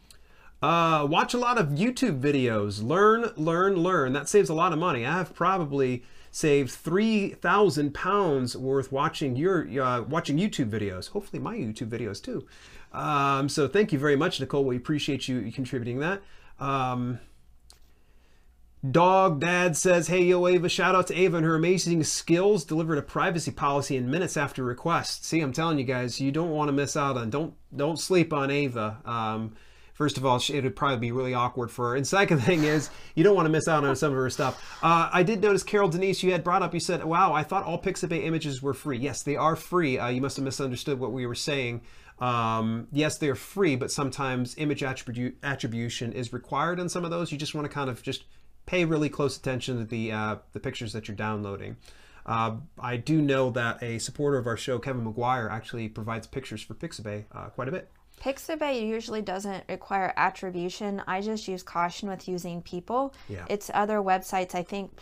Uh, 0.60 1.06
watch 1.08 1.34
a 1.34 1.38
lot 1.38 1.56
of 1.56 1.68
YouTube 1.68 2.20
videos. 2.20 2.82
Learn, 2.82 3.30
learn, 3.36 3.76
learn. 3.76 4.12
That 4.12 4.28
saves 4.28 4.48
a 4.48 4.54
lot 4.54 4.72
of 4.72 4.78
money. 4.80 5.06
I 5.06 5.12
have 5.12 5.32
probably 5.34 6.02
saved 6.38 6.70
3,000 6.70 7.92
pounds 7.92 8.56
worth 8.56 8.92
watching 8.92 9.34
your 9.34 9.66
uh, 9.82 10.02
watching 10.02 10.38
YouTube 10.38 10.70
videos. 10.70 11.10
Hopefully 11.10 11.42
my 11.42 11.56
YouTube 11.56 11.88
videos 11.88 12.22
too. 12.22 12.46
Um, 12.92 13.48
so 13.48 13.66
thank 13.66 13.92
you 13.92 13.98
very 13.98 14.14
much, 14.14 14.38
Nicole. 14.38 14.64
We 14.64 14.76
appreciate 14.76 15.26
you 15.26 15.50
contributing 15.50 15.98
that. 15.98 16.22
Um, 16.60 17.18
Dog 18.88 19.40
Dad 19.40 19.76
says, 19.76 20.06
Hey, 20.06 20.22
yo, 20.22 20.46
Ava, 20.46 20.68
shout 20.68 20.94
out 20.94 21.08
to 21.08 21.14
Ava 21.14 21.38
and 21.38 21.46
her 21.46 21.56
amazing 21.56 22.04
skills. 22.04 22.64
Delivered 22.64 22.98
a 22.98 23.02
privacy 23.02 23.50
policy 23.50 23.96
in 23.96 24.08
minutes 24.08 24.36
after 24.36 24.62
request. 24.62 25.24
See, 25.24 25.40
I'm 25.40 25.52
telling 25.52 25.78
you 25.78 25.84
guys, 25.84 26.20
you 26.20 26.30
don't 26.30 26.50
want 26.50 26.68
to 26.68 26.72
miss 26.72 26.96
out 26.96 27.16
on, 27.16 27.30
don't, 27.30 27.54
don't 27.74 27.98
sleep 27.98 28.32
on 28.32 28.52
Ava. 28.52 28.98
Um, 29.04 29.54
First 29.98 30.16
of 30.16 30.24
all, 30.24 30.36
it 30.36 30.62
would 30.62 30.76
probably 30.76 30.98
be 30.98 31.10
really 31.10 31.34
awkward 31.34 31.72
for 31.72 31.88
her. 31.88 31.96
And 31.96 32.06
second 32.06 32.38
thing 32.44 32.62
is, 32.62 32.88
you 33.16 33.24
don't 33.24 33.34
want 33.34 33.46
to 33.46 33.50
miss 33.50 33.66
out 33.66 33.84
on 33.84 33.96
some 33.96 34.12
of 34.12 34.16
her 34.16 34.30
stuff. 34.30 34.78
Uh, 34.80 35.10
I 35.12 35.24
did 35.24 35.42
notice, 35.42 35.64
Carol 35.64 35.88
Denise, 35.88 36.22
you 36.22 36.30
had 36.30 36.44
brought 36.44 36.62
up, 36.62 36.72
you 36.72 36.78
said, 36.78 37.02
wow, 37.02 37.32
I 37.32 37.42
thought 37.42 37.64
all 37.64 37.82
Pixabay 37.82 38.24
images 38.24 38.62
were 38.62 38.74
free. 38.74 38.96
Yes, 38.96 39.24
they 39.24 39.34
are 39.34 39.56
free. 39.56 39.98
Uh, 39.98 40.06
you 40.06 40.20
must 40.20 40.36
have 40.36 40.44
misunderstood 40.44 41.00
what 41.00 41.10
we 41.10 41.26
were 41.26 41.34
saying. 41.34 41.82
Um, 42.20 42.86
yes, 42.92 43.18
they're 43.18 43.34
free, 43.34 43.74
but 43.74 43.90
sometimes 43.90 44.54
image 44.56 44.82
attribu- 44.82 45.34
attribution 45.42 46.12
is 46.12 46.32
required 46.32 46.78
on 46.78 46.88
some 46.88 47.04
of 47.04 47.10
those. 47.10 47.32
You 47.32 47.38
just 47.38 47.56
want 47.56 47.64
to 47.64 47.68
kind 47.68 47.90
of 47.90 48.00
just 48.00 48.22
pay 48.66 48.84
really 48.84 49.08
close 49.08 49.36
attention 49.36 49.78
to 49.78 49.84
the, 49.84 50.12
uh, 50.12 50.36
the 50.52 50.60
pictures 50.60 50.92
that 50.92 51.08
you're 51.08 51.16
downloading. 51.16 51.76
Uh, 52.24 52.58
I 52.78 52.98
do 52.98 53.20
know 53.20 53.50
that 53.50 53.82
a 53.82 53.98
supporter 53.98 54.38
of 54.38 54.46
our 54.46 54.56
show, 54.56 54.78
Kevin 54.78 55.04
McGuire, 55.12 55.50
actually 55.50 55.88
provides 55.88 56.28
pictures 56.28 56.62
for 56.62 56.74
Pixabay 56.74 57.24
uh, 57.32 57.48
quite 57.48 57.66
a 57.66 57.72
bit. 57.72 57.90
Pixabay 58.20 58.86
usually 58.86 59.22
doesn't 59.22 59.64
require 59.68 60.12
attribution. 60.16 61.02
I 61.06 61.20
just 61.20 61.48
use 61.48 61.62
caution 61.62 62.08
with 62.08 62.28
using 62.28 62.62
people. 62.62 63.14
Yeah. 63.28 63.44
It's 63.48 63.70
other 63.72 63.98
websites, 63.98 64.54
I 64.54 64.62
think, 64.62 64.98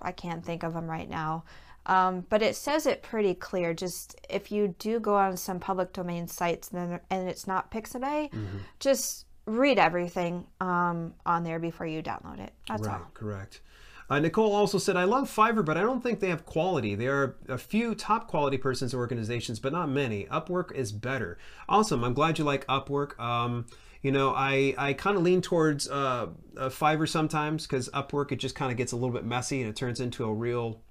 I 0.00 0.12
can't 0.12 0.44
think 0.44 0.62
of 0.62 0.74
them 0.74 0.88
right 0.88 1.08
now. 1.08 1.44
Um, 1.86 2.24
but 2.30 2.42
it 2.42 2.56
says 2.56 2.86
it 2.86 3.02
pretty 3.02 3.34
clear. 3.34 3.74
Just 3.74 4.18
if 4.30 4.50
you 4.50 4.74
do 4.78 5.00
go 5.00 5.16
on 5.16 5.36
some 5.36 5.60
public 5.60 5.92
domain 5.92 6.28
sites 6.28 6.70
and, 6.70 7.00
and 7.10 7.28
it's 7.28 7.46
not 7.46 7.70
Pixabay, 7.70 8.30
mm-hmm. 8.30 8.58
just 8.80 9.26
read 9.46 9.78
everything 9.78 10.46
um, 10.60 11.14
on 11.26 11.44
there 11.44 11.58
before 11.58 11.86
you 11.86 12.02
download 12.02 12.40
it. 12.40 12.52
That's 12.68 12.86
right, 12.86 13.00
all. 13.00 13.10
Correct. 13.12 13.60
Uh, 14.10 14.20
Nicole 14.20 14.54
also 14.54 14.78
said, 14.78 14.96
I 14.96 15.04
love 15.04 15.34
Fiverr, 15.34 15.64
but 15.64 15.78
I 15.78 15.80
don't 15.80 16.02
think 16.02 16.20
they 16.20 16.28
have 16.28 16.44
quality. 16.44 16.94
There 16.94 17.16
are 17.16 17.36
a 17.48 17.58
few 17.58 17.94
top 17.94 18.28
quality 18.28 18.58
persons 18.58 18.94
organizations, 18.94 19.58
but 19.58 19.72
not 19.72 19.88
many. 19.88 20.24
Upwork 20.26 20.72
is 20.72 20.92
better. 20.92 21.38
Awesome. 21.68 22.04
I'm 22.04 22.14
glad 22.14 22.38
you 22.38 22.44
like 22.44 22.66
Upwork. 22.66 23.18
Um, 23.18 23.66
you 24.02 24.12
know, 24.12 24.34
I, 24.36 24.74
I 24.76 24.92
kind 24.92 25.16
of 25.16 25.22
lean 25.22 25.40
towards 25.40 25.88
uh, 25.88 26.26
uh, 26.58 26.68
Fiverr 26.68 27.08
sometimes 27.08 27.66
because 27.66 27.88
Upwork, 27.90 28.32
it 28.32 28.36
just 28.36 28.54
kind 28.54 28.70
of 28.70 28.76
gets 28.76 28.92
a 28.92 28.96
little 28.96 29.14
bit 29.14 29.24
messy 29.24 29.62
and 29.62 29.70
it 29.70 29.76
turns 29.76 29.98
into 29.98 30.24
a 30.24 30.32
real 30.32 30.82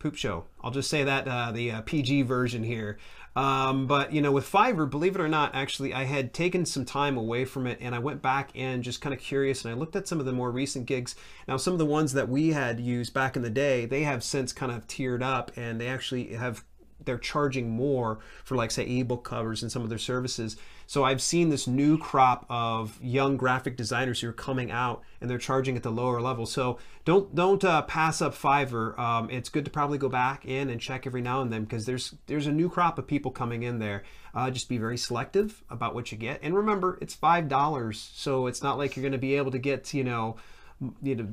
poop 0.00 0.16
show. 0.16 0.44
I'll 0.62 0.72
just 0.72 0.90
say 0.90 1.04
that 1.04 1.28
uh, 1.28 1.52
the 1.52 1.70
uh, 1.70 1.80
PG 1.82 2.22
version 2.22 2.64
here. 2.64 2.98
Um, 3.36 3.86
but 3.86 4.12
you 4.12 4.20
know, 4.20 4.30
with 4.30 4.50
Fiverr, 4.50 4.88
believe 4.88 5.16
it 5.16 5.20
or 5.20 5.28
not, 5.28 5.54
actually, 5.54 5.92
I 5.92 6.04
had 6.04 6.32
taken 6.32 6.64
some 6.64 6.84
time 6.84 7.16
away 7.16 7.44
from 7.44 7.66
it, 7.66 7.78
and 7.80 7.94
I 7.94 7.98
went 7.98 8.22
back 8.22 8.50
and 8.54 8.82
just 8.82 9.00
kind 9.00 9.12
of 9.12 9.20
curious, 9.20 9.64
and 9.64 9.74
I 9.74 9.76
looked 9.76 9.96
at 9.96 10.06
some 10.06 10.20
of 10.20 10.26
the 10.26 10.32
more 10.32 10.50
recent 10.50 10.86
gigs. 10.86 11.16
Now, 11.48 11.56
some 11.56 11.72
of 11.72 11.78
the 11.78 11.86
ones 11.86 12.12
that 12.12 12.28
we 12.28 12.50
had 12.50 12.78
used 12.78 13.12
back 13.12 13.36
in 13.36 13.42
the 13.42 13.50
day, 13.50 13.86
they 13.86 14.02
have 14.02 14.22
since 14.22 14.52
kind 14.52 14.70
of 14.70 14.86
tiered 14.86 15.22
up, 15.22 15.50
and 15.56 15.80
they 15.80 15.88
actually 15.88 16.34
have 16.34 16.64
they're 17.04 17.18
charging 17.18 17.68
more 17.68 18.18
for 18.44 18.56
like 18.56 18.70
say 18.70 18.84
ebook 18.84 19.24
covers 19.24 19.62
and 19.62 19.70
some 19.70 19.82
of 19.82 19.88
their 19.88 19.98
services 19.98 20.56
so 20.86 21.04
i've 21.04 21.22
seen 21.22 21.48
this 21.48 21.66
new 21.66 21.98
crop 21.98 22.46
of 22.48 22.98
young 23.02 23.36
graphic 23.36 23.76
designers 23.76 24.20
who 24.20 24.28
are 24.28 24.32
coming 24.32 24.70
out 24.70 25.02
and 25.24 25.30
they're 25.30 25.38
charging 25.38 25.74
at 25.74 25.82
the 25.82 25.90
lower 25.90 26.20
level. 26.20 26.44
So 26.44 26.78
don't 27.06 27.34
don't 27.34 27.64
uh, 27.64 27.80
pass 27.82 28.20
up 28.20 28.34
fiverr. 28.34 28.98
Um, 28.98 29.30
it's 29.30 29.48
good 29.48 29.64
to 29.64 29.70
probably 29.70 29.96
go 29.96 30.10
back 30.10 30.44
in 30.44 30.68
and 30.68 30.78
check 30.78 31.06
every 31.06 31.22
now 31.22 31.40
and 31.40 31.50
then 31.50 31.64
because 31.64 31.86
there's 31.86 32.14
there's 32.26 32.46
a 32.46 32.52
new 32.52 32.68
crop 32.68 32.98
of 32.98 33.06
people 33.06 33.30
coming 33.30 33.62
in 33.62 33.78
there. 33.78 34.02
Uh, 34.34 34.50
just 34.50 34.68
be 34.68 34.76
very 34.76 34.98
selective 34.98 35.64
about 35.70 35.94
what 35.94 36.12
you 36.12 36.18
get. 36.18 36.40
And 36.42 36.54
remember 36.54 36.98
it's 37.00 37.14
five 37.14 37.48
dollars 37.48 38.10
so 38.14 38.46
it's 38.46 38.62
not 38.62 38.76
like 38.76 38.96
you're 38.96 39.02
going 39.02 39.12
to 39.12 39.18
be 39.18 39.36
able 39.36 39.50
to 39.52 39.58
get 39.58 39.94
you 39.94 40.04
know 40.04 40.36
you 41.02 41.16
know 41.16 41.28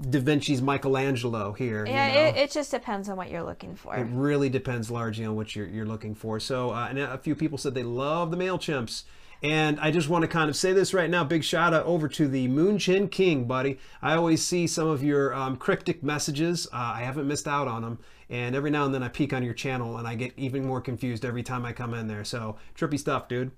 Da 0.00 0.20
Vinci's 0.20 0.62
Michelangelo 0.62 1.52
here. 1.52 1.84
Yeah, 1.86 2.08
you 2.08 2.14
know? 2.14 2.38
it, 2.40 2.44
it 2.44 2.50
just 2.50 2.70
depends 2.70 3.08
on 3.08 3.16
what 3.16 3.30
you're 3.30 3.42
looking 3.42 3.76
for. 3.76 3.94
It 3.94 4.06
really 4.10 4.48
depends 4.48 4.90
largely 4.90 5.24
on 5.26 5.36
what 5.36 5.54
you're, 5.54 5.66
you're 5.66 5.86
looking 5.86 6.14
for. 6.14 6.40
So, 6.40 6.70
uh, 6.70 6.86
and 6.88 6.98
a 6.98 7.18
few 7.18 7.34
people 7.34 7.58
said 7.58 7.74
they 7.74 7.82
love 7.82 8.30
the 8.30 8.36
MailChimps. 8.36 9.04
And 9.42 9.80
I 9.80 9.90
just 9.90 10.08
want 10.08 10.22
to 10.22 10.28
kind 10.28 10.48
of 10.48 10.56
say 10.56 10.72
this 10.72 10.94
right 10.94 11.10
now. 11.10 11.24
Big 11.24 11.42
shout 11.42 11.74
out 11.74 11.84
over 11.84 12.08
to 12.08 12.28
the 12.28 12.46
Moonchen 12.48 13.10
King, 13.10 13.44
buddy. 13.44 13.78
I 14.00 14.14
always 14.14 14.42
see 14.46 14.68
some 14.68 14.86
of 14.86 15.02
your 15.02 15.34
um, 15.34 15.56
cryptic 15.56 16.02
messages. 16.02 16.68
Uh, 16.72 16.92
I 16.94 17.02
haven't 17.02 17.26
missed 17.26 17.48
out 17.48 17.66
on 17.66 17.82
them. 17.82 17.98
And 18.30 18.54
every 18.54 18.70
now 18.70 18.86
and 18.86 18.94
then 18.94 19.02
I 19.02 19.08
peek 19.08 19.32
on 19.32 19.42
your 19.42 19.52
channel 19.52 19.98
and 19.98 20.06
I 20.06 20.14
get 20.14 20.32
even 20.36 20.64
more 20.64 20.80
confused 20.80 21.24
every 21.24 21.42
time 21.42 21.66
I 21.66 21.72
come 21.72 21.92
in 21.92 22.06
there. 22.06 22.24
So, 22.24 22.56
trippy 22.78 22.98
stuff, 22.98 23.28
dude. 23.28 23.50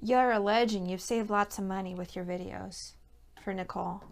You're 0.00 0.32
a 0.32 0.38
legend. 0.38 0.90
You've 0.90 1.00
saved 1.00 1.30
lots 1.30 1.58
of 1.58 1.64
money 1.64 1.94
with 1.94 2.14
your 2.14 2.26
videos 2.26 2.92
for 3.42 3.54
Nicole. 3.54 4.02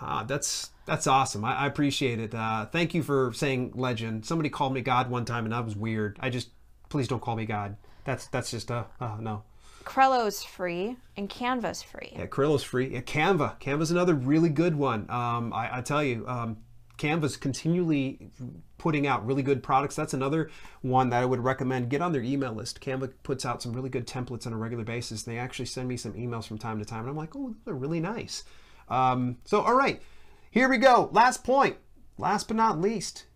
Uh, 0.00 0.24
that's 0.24 0.70
that's 0.86 1.06
awesome. 1.06 1.44
I, 1.44 1.56
I 1.56 1.66
appreciate 1.66 2.18
it. 2.18 2.34
Uh, 2.34 2.66
thank 2.66 2.94
you 2.94 3.02
for 3.02 3.32
saying 3.32 3.72
legend. 3.74 4.24
Somebody 4.24 4.48
called 4.48 4.72
me 4.72 4.80
God 4.80 5.10
one 5.10 5.24
time, 5.24 5.44
and 5.44 5.52
that 5.52 5.64
was 5.64 5.76
weird. 5.76 6.18
I 6.20 6.30
just 6.30 6.50
please 6.88 7.08
don't 7.08 7.22
call 7.22 7.36
me 7.36 7.46
God. 7.46 7.76
That's 8.04 8.26
that's 8.28 8.50
just 8.50 8.70
uh, 8.70 8.84
uh 9.00 9.16
no. 9.20 9.42
Crello's 9.84 10.42
free 10.42 10.96
and 11.16 11.28
Canva's 11.28 11.82
free. 11.82 12.12
Yeah, 12.12 12.26
Crello's 12.26 12.62
free. 12.62 12.92
Yeah, 12.92 13.00
Canva. 13.00 13.58
Canva's 13.60 13.90
another 13.90 14.14
really 14.14 14.50
good 14.50 14.76
one. 14.76 15.10
Um, 15.10 15.52
I, 15.52 15.78
I 15.78 15.80
tell 15.80 16.04
you, 16.04 16.26
um, 16.28 16.58
Canva's 16.98 17.36
continually 17.36 18.30
putting 18.76 19.06
out 19.06 19.26
really 19.26 19.42
good 19.42 19.62
products. 19.62 19.96
That's 19.96 20.14
another 20.14 20.50
one 20.82 21.10
that 21.10 21.22
I 21.22 21.24
would 21.24 21.42
recommend. 21.42 21.88
Get 21.88 22.02
on 22.02 22.12
their 22.12 22.22
email 22.22 22.52
list. 22.52 22.80
Canva 22.80 23.12
puts 23.22 23.44
out 23.44 23.62
some 23.62 23.72
really 23.72 23.88
good 23.88 24.06
templates 24.06 24.46
on 24.46 24.52
a 24.52 24.56
regular 24.56 24.84
basis. 24.84 25.22
They 25.22 25.38
actually 25.38 25.66
send 25.66 25.88
me 25.88 25.96
some 25.96 26.12
emails 26.12 26.46
from 26.46 26.58
time 26.58 26.78
to 26.78 26.84
time, 26.84 27.00
and 27.00 27.10
I'm 27.10 27.16
like, 27.16 27.34
oh, 27.34 27.54
they're 27.64 27.74
really 27.74 28.00
nice. 28.00 28.44
Um, 28.90 29.38
so, 29.44 29.60
all 29.60 29.74
right, 29.74 30.02
here 30.50 30.68
we 30.68 30.78
go. 30.78 31.08
Last 31.12 31.44
point, 31.44 31.76
last 32.18 32.48
but 32.48 32.56
not 32.56 32.80
least, 32.80 33.26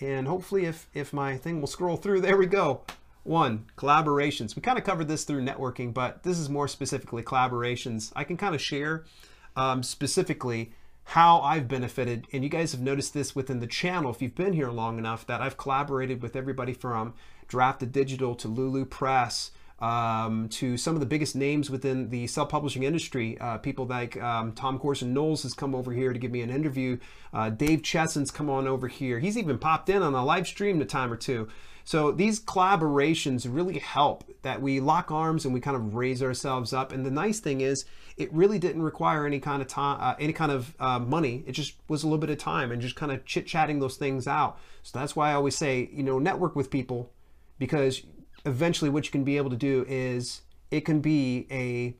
and 0.00 0.26
hopefully, 0.26 0.64
if 0.64 0.88
if 0.92 1.12
my 1.12 1.36
thing 1.36 1.60
will 1.60 1.68
scroll 1.68 1.96
through, 1.96 2.20
there 2.20 2.36
we 2.36 2.46
go. 2.46 2.82
One, 3.22 3.66
collaborations. 3.76 4.56
We 4.56 4.62
kind 4.62 4.78
of 4.78 4.84
covered 4.84 5.08
this 5.08 5.24
through 5.24 5.44
networking, 5.44 5.92
but 5.92 6.22
this 6.22 6.38
is 6.38 6.48
more 6.48 6.66
specifically 6.66 7.22
collaborations. 7.22 8.10
I 8.16 8.24
can 8.24 8.36
kind 8.36 8.54
of 8.54 8.60
share 8.60 9.04
um, 9.54 9.82
specifically 9.82 10.72
how 11.04 11.40
I've 11.40 11.68
benefited, 11.68 12.26
and 12.32 12.44
you 12.44 12.50
guys 12.50 12.72
have 12.72 12.80
noticed 12.80 13.14
this 13.14 13.34
within 13.34 13.60
the 13.60 13.66
channel 13.66 14.10
if 14.10 14.20
you've 14.20 14.34
been 14.34 14.52
here 14.52 14.70
long 14.70 14.98
enough 14.98 15.26
that 15.26 15.40
I've 15.40 15.56
collaborated 15.56 16.22
with 16.22 16.36
everybody 16.36 16.72
from 16.72 17.14
Draft2Digital 17.48 18.36
to 18.38 18.48
Lulu 18.48 18.84
Press 18.84 19.50
um, 19.80 20.48
to 20.48 20.76
some 20.76 20.94
of 20.94 21.00
the 21.00 21.06
biggest 21.06 21.36
names 21.36 21.70
within 21.70 22.10
the 22.10 22.26
self-publishing 22.26 22.82
industry. 22.82 23.38
Uh, 23.38 23.58
people 23.58 23.86
like 23.86 24.20
um, 24.20 24.52
Tom 24.52 24.78
Corson 24.78 25.14
Knowles 25.14 25.42
has 25.44 25.54
come 25.54 25.74
over 25.74 25.92
here 25.92 26.12
to 26.12 26.18
give 26.18 26.30
me 26.30 26.42
an 26.42 26.50
interview. 26.50 26.98
Uh, 27.32 27.50
Dave 27.50 27.82
Chesson's 27.82 28.30
come 28.30 28.50
on 28.50 28.66
over 28.66 28.88
here. 28.88 29.18
He's 29.20 29.38
even 29.38 29.58
popped 29.58 29.88
in 29.88 30.02
on 30.02 30.14
a 30.14 30.24
live 30.24 30.46
stream 30.46 30.80
a 30.80 30.84
time 30.84 31.12
or 31.12 31.16
two. 31.16 31.48
So 31.84 32.12
these 32.12 32.38
collaborations 32.38 33.46
really 33.48 33.78
help 33.78 34.24
that 34.42 34.60
we 34.60 34.78
lock 34.78 35.10
arms 35.10 35.46
and 35.46 35.54
we 35.54 35.60
kind 35.60 35.74
of 35.74 35.94
raise 35.94 36.22
ourselves 36.22 36.74
up. 36.74 36.92
And 36.92 37.06
the 37.06 37.10
nice 37.10 37.40
thing 37.40 37.62
is, 37.62 37.86
it 38.18 38.30
really 38.30 38.58
didn't 38.58 38.82
require 38.82 39.24
any 39.24 39.40
kind 39.40 39.62
of 39.62 39.68
time, 39.68 39.96
uh, 39.98 40.14
any 40.20 40.34
kind 40.34 40.52
of 40.52 40.74
uh, 40.78 40.98
money. 40.98 41.44
It 41.46 41.52
just 41.52 41.76
was 41.88 42.02
a 42.02 42.06
little 42.06 42.18
bit 42.18 42.28
of 42.28 42.36
time 42.36 42.72
and 42.72 42.82
just 42.82 42.94
kind 42.94 43.10
of 43.10 43.24
chit 43.24 43.46
chatting 43.46 43.78
those 43.78 43.96
things 43.96 44.26
out. 44.26 44.58
So 44.82 44.98
that's 44.98 45.16
why 45.16 45.30
I 45.30 45.34
always 45.34 45.56
say, 45.56 45.88
you 45.90 46.02
know, 46.02 46.18
network 46.18 46.54
with 46.54 46.68
people 46.68 47.10
because 47.58 48.02
eventually 48.44 48.90
what 48.90 49.04
you 49.04 49.10
can 49.10 49.24
be 49.24 49.36
able 49.36 49.50
to 49.50 49.56
do 49.56 49.84
is 49.88 50.42
it 50.70 50.82
can 50.82 51.00
be 51.00 51.46
a 51.50 51.94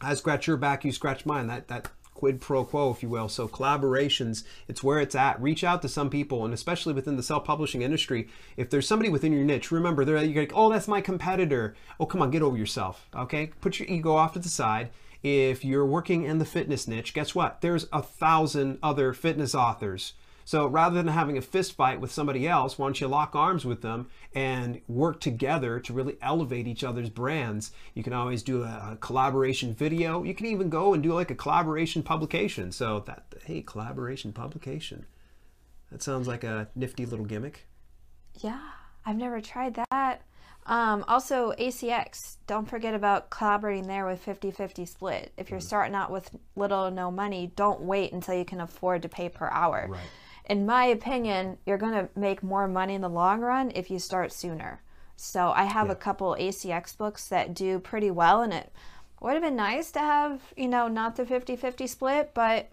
I 0.00 0.14
scratch 0.14 0.46
your 0.46 0.56
back, 0.56 0.84
you 0.84 0.92
scratch 0.92 1.26
mine. 1.26 1.46
That 1.48 1.68
that 1.68 1.90
quid 2.14 2.40
pro 2.40 2.64
quo, 2.64 2.90
if 2.90 3.02
you 3.02 3.08
will. 3.08 3.28
So 3.28 3.48
collaborations, 3.48 4.44
it's 4.68 4.82
where 4.82 4.98
it's 4.98 5.14
at. 5.14 5.40
Reach 5.40 5.64
out 5.64 5.80
to 5.82 5.88
some 5.88 6.10
people, 6.10 6.44
and 6.44 6.52
especially 6.52 6.92
within 6.92 7.16
the 7.16 7.22
self-publishing 7.22 7.80
industry, 7.80 8.28
if 8.58 8.68
there's 8.68 8.86
somebody 8.86 9.08
within 9.08 9.32
your 9.32 9.44
niche, 9.44 9.70
remember 9.70 10.04
they're 10.04 10.22
you're 10.22 10.42
like, 10.42 10.52
oh, 10.54 10.70
that's 10.70 10.88
my 10.88 11.00
competitor. 11.00 11.74
Oh, 11.98 12.06
come 12.06 12.20
on, 12.20 12.30
get 12.30 12.42
over 12.42 12.58
yourself. 12.58 13.08
Okay, 13.14 13.52
put 13.60 13.78
your 13.78 13.88
ego 13.88 14.14
off 14.14 14.34
to 14.34 14.38
the 14.38 14.48
side. 14.48 14.90
If 15.22 15.64
you're 15.64 15.86
working 15.86 16.24
in 16.24 16.38
the 16.38 16.44
fitness 16.44 16.88
niche, 16.88 17.14
guess 17.14 17.34
what? 17.34 17.60
There's 17.60 17.86
a 17.92 18.02
thousand 18.02 18.78
other 18.82 19.12
fitness 19.12 19.54
authors 19.54 20.14
so 20.50 20.66
rather 20.66 20.96
than 20.96 21.06
having 21.06 21.38
a 21.38 21.42
fist 21.42 21.74
fight 21.74 22.00
with 22.00 22.10
somebody 22.10 22.48
else, 22.48 22.76
why 22.76 22.86
don't 22.86 23.00
you 23.00 23.06
lock 23.06 23.36
arms 23.36 23.64
with 23.64 23.82
them 23.82 24.08
and 24.34 24.80
work 24.88 25.20
together 25.20 25.78
to 25.78 25.92
really 25.92 26.16
elevate 26.20 26.66
each 26.66 26.82
other's 26.82 27.08
brands? 27.08 27.70
You 27.94 28.02
can 28.02 28.12
always 28.12 28.42
do 28.42 28.64
a, 28.64 28.98
collaboration 29.00 29.72
video. 29.72 30.24
You 30.24 30.34
can 30.34 30.46
even 30.46 30.68
go 30.68 30.92
and 30.92 31.04
do 31.04 31.12
like 31.12 31.30
a 31.30 31.36
collaboration 31.36 32.02
publication. 32.02 32.72
So 32.72 32.98
that, 33.06 33.32
hey, 33.44 33.62
collaboration 33.62 34.32
publication. 34.32 35.06
That 35.92 36.02
sounds 36.02 36.26
like 36.26 36.42
a 36.42 36.66
nifty 36.74 37.06
little 37.06 37.26
gimmick. 37.26 37.68
Yeah, 38.40 38.60
I've 39.06 39.18
never 39.18 39.40
tried 39.40 39.80
that. 39.92 40.22
Um, 40.66 41.04
also, 41.06 41.52
ACX, 41.60 42.38
don't 42.48 42.68
forget 42.68 42.94
about 42.94 43.30
collaborating 43.30 43.86
there 43.86 44.04
with 44.04 44.20
50 44.20 44.50
50 44.50 44.84
split. 44.84 45.32
If 45.36 45.48
you're 45.48 45.60
mm-hmm. 45.60 45.66
starting 45.68 45.94
out 45.94 46.10
with 46.10 46.28
little 46.56 46.86
or 46.86 46.90
no 46.90 47.12
money, 47.12 47.52
don't 47.54 47.82
wait 47.82 48.12
until 48.12 48.34
you 48.34 48.44
can 48.44 48.60
afford 48.60 49.02
to 49.02 49.08
pay 49.08 49.28
per 49.28 49.48
hour. 49.48 49.86
Right 49.88 50.00
in 50.50 50.66
my 50.66 50.84
opinion, 50.84 51.58
you're 51.64 51.78
going 51.78 51.92
to 51.92 52.08
make 52.16 52.42
more 52.42 52.66
money 52.66 52.96
in 52.96 53.00
the 53.02 53.08
long 53.08 53.40
run 53.40 53.70
if 53.72 53.88
you 53.88 54.00
start 54.00 54.32
sooner. 54.32 54.82
So 55.14 55.52
I 55.52 55.62
have 55.62 55.86
yeah. 55.86 55.92
a 55.92 55.96
couple 55.96 56.36
ACX 56.38 56.96
books 56.96 57.28
that 57.28 57.54
do 57.54 57.78
pretty 57.78 58.10
well, 58.10 58.42
and 58.42 58.52
it 58.52 58.72
would 59.20 59.34
have 59.34 59.42
been 59.42 59.54
nice 59.54 59.92
to 59.92 60.00
have, 60.00 60.40
you 60.56 60.66
know, 60.66 60.88
not 60.88 61.14
the 61.14 61.24
50 61.24 61.54
50 61.54 61.86
split, 61.86 62.32
but 62.34 62.68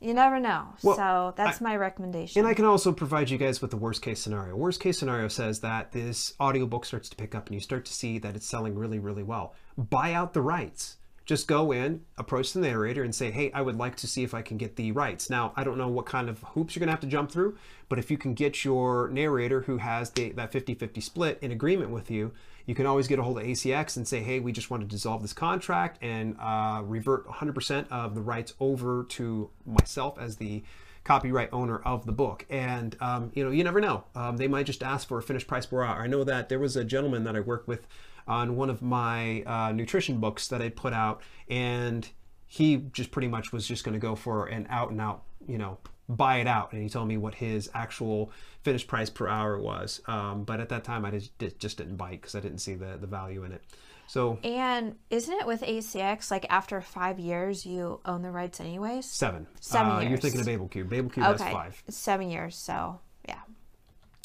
you 0.00 0.14
never 0.14 0.40
know. 0.40 0.74
Well, 0.82 0.96
so 0.96 1.34
that's 1.36 1.60
I, 1.60 1.64
my 1.64 1.76
recommendation. 1.76 2.40
And 2.40 2.48
I 2.48 2.54
can 2.54 2.64
also 2.64 2.92
provide 2.92 3.30
you 3.30 3.38
guys 3.38 3.62
with 3.62 3.70
the 3.70 3.76
worst 3.76 4.02
case 4.02 4.20
scenario. 4.20 4.56
Worst 4.56 4.80
case 4.80 4.98
scenario 4.98 5.28
says 5.28 5.60
that 5.60 5.92
this 5.92 6.34
audiobook 6.40 6.84
starts 6.84 7.08
to 7.10 7.16
pick 7.16 7.36
up 7.36 7.46
and 7.46 7.54
you 7.54 7.60
start 7.60 7.84
to 7.84 7.92
see 7.92 8.18
that 8.18 8.34
it's 8.34 8.46
selling 8.46 8.74
really, 8.74 8.98
really 8.98 9.22
well. 9.22 9.54
Buy 9.76 10.12
out 10.12 10.34
the 10.34 10.42
rights 10.42 10.96
just 11.28 11.46
go 11.46 11.72
in, 11.72 12.00
approach 12.16 12.54
the 12.54 12.60
narrator, 12.60 13.04
and 13.04 13.14
say, 13.14 13.30
hey, 13.30 13.52
I 13.52 13.60
would 13.60 13.76
like 13.76 13.96
to 13.96 14.06
see 14.06 14.24
if 14.24 14.32
I 14.32 14.40
can 14.40 14.56
get 14.56 14.76
the 14.76 14.92
rights. 14.92 15.28
Now, 15.28 15.52
I 15.56 15.62
don't 15.62 15.76
know 15.76 15.86
what 15.86 16.06
kind 16.06 16.30
of 16.30 16.38
hoops 16.38 16.74
you're 16.74 16.80
going 16.80 16.86
to 16.86 16.92
have 16.92 17.00
to 17.00 17.06
jump 17.06 17.30
through, 17.30 17.58
but 17.90 17.98
if 17.98 18.10
you 18.10 18.16
can 18.16 18.32
get 18.32 18.64
your 18.64 19.10
narrator 19.10 19.60
who 19.60 19.76
has 19.76 20.08
the, 20.08 20.30
that 20.32 20.52
50 20.52 20.74
50 20.74 21.02
split 21.02 21.38
in 21.42 21.52
agreement 21.52 21.90
with 21.90 22.10
you, 22.10 22.32
you 22.64 22.74
can 22.74 22.86
always 22.86 23.06
get 23.08 23.18
a 23.18 23.22
hold 23.22 23.36
of 23.36 23.44
ACX 23.44 23.98
and 23.98 24.08
say, 24.08 24.20
hey, 24.20 24.40
we 24.40 24.52
just 24.52 24.70
want 24.70 24.82
to 24.82 24.88
dissolve 24.88 25.20
this 25.20 25.34
contract 25.34 25.98
and 26.02 26.34
uh, 26.40 26.80
revert 26.82 27.28
100% 27.28 27.88
of 27.90 28.14
the 28.14 28.22
rights 28.22 28.54
over 28.58 29.04
to 29.10 29.50
myself 29.66 30.18
as 30.18 30.36
the 30.36 30.62
copyright 31.04 31.50
owner 31.52 31.78
of 31.80 32.06
the 32.06 32.12
book. 32.12 32.46
And, 32.48 32.96
um, 33.02 33.32
you 33.34 33.44
know, 33.44 33.50
you 33.50 33.64
never 33.64 33.82
know. 33.82 34.04
Um, 34.14 34.38
they 34.38 34.48
might 34.48 34.64
just 34.64 34.82
ask 34.82 35.06
for 35.06 35.18
a 35.18 35.22
finished 35.22 35.46
price 35.46 35.66
per. 35.66 35.84
I 35.84 36.06
know 36.06 36.24
that 36.24 36.48
there 36.48 36.58
was 36.58 36.74
a 36.74 36.84
gentleman 36.84 37.24
that 37.24 37.36
I 37.36 37.40
worked 37.40 37.68
with 37.68 37.86
on 38.28 38.54
one 38.56 38.70
of 38.70 38.82
my 38.82 39.42
uh, 39.42 39.72
nutrition 39.72 40.20
books 40.20 40.48
that 40.48 40.62
I 40.62 40.68
put 40.68 40.92
out, 40.92 41.22
and 41.48 42.08
he 42.46 42.76
just 42.92 43.10
pretty 43.10 43.28
much 43.28 43.52
was 43.52 43.66
just 43.66 43.84
going 43.84 43.94
to 43.94 43.98
go 44.00 44.14
for 44.14 44.46
an 44.46 44.66
out 44.70 44.90
and 44.90 45.00
out, 45.00 45.24
you 45.46 45.58
know, 45.58 45.78
buy 46.08 46.36
it 46.36 46.46
out. 46.46 46.72
And 46.72 46.82
he 46.82 46.88
told 46.88 47.08
me 47.08 47.16
what 47.16 47.34
his 47.34 47.68
actual 47.74 48.30
finished 48.62 48.86
price 48.86 49.10
per 49.10 49.28
hour 49.28 49.58
was. 49.60 50.00
Um, 50.06 50.44
but 50.44 50.60
at 50.60 50.68
that 50.70 50.84
time, 50.84 51.04
I 51.04 51.10
just, 51.10 51.32
just 51.58 51.76
didn't 51.78 51.96
bite 51.96 52.20
because 52.20 52.34
I 52.34 52.40
didn't 52.40 52.58
see 52.58 52.74
the, 52.74 52.96
the 53.00 53.06
value 53.06 53.44
in 53.44 53.52
it. 53.52 53.62
So 54.06 54.38
And 54.42 54.94
isn't 55.10 55.34
it 55.38 55.46
with 55.46 55.60
ACX 55.60 56.30
like 56.30 56.46
after 56.48 56.80
five 56.80 57.18
years 57.18 57.66
you 57.66 58.00
own 58.06 58.22
the 58.22 58.30
rights 58.30 58.58
anyways? 58.58 59.04
seven. 59.04 59.46
Seven 59.60 59.92
uh, 59.92 60.00
You're 60.00 60.16
thinking 60.16 60.40
of 60.40 60.46
Babelcube. 60.46 60.88
Babel 60.88 61.10
Cube 61.10 61.26
Okay, 61.26 61.44
has 61.44 61.52
five. 61.52 61.82
seven 61.90 62.30
years. 62.30 62.56
So 62.56 63.00
yeah. 63.28 63.40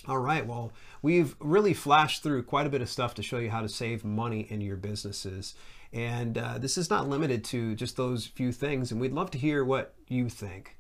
All 0.06 0.18
right. 0.18 0.46
Well, 0.46 0.74
we've 1.02 1.36
really 1.40 1.74
flashed 1.74 2.24
through 2.24 2.44
quite 2.44 2.68
a 2.68 2.70
bit 2.70 2.82
of 2.82 2.90
stuff 2.90 3.14
to 3.16 3.24
show 3.24 3.38
you 3.38 3.50
how 3.50 3.62
to 3.62 3.70
save 3.70 4.04
money 4.04 4.42
in 4.50 4.60
your 4.60 4.76
businesses. 4.76 5.56
And 5.94 6.38
uh, 6.38 6.58
this 6.58 6.78
is 6.78 6.90
not 6.90 7.08
limited 7.08 7.46
to 7.46 7.74
just 7.76 7.96
those 7.96 8.26
few 8.26 8.52
things. 8.52 8.92
And 8.92 9.00
we'd 9.00 9.14
love 9.14 9.32
to 9.32 9.38
hear 9.38 9.64
what 9.64 9.94
you 10.10 10.28
think. 10.28 10.76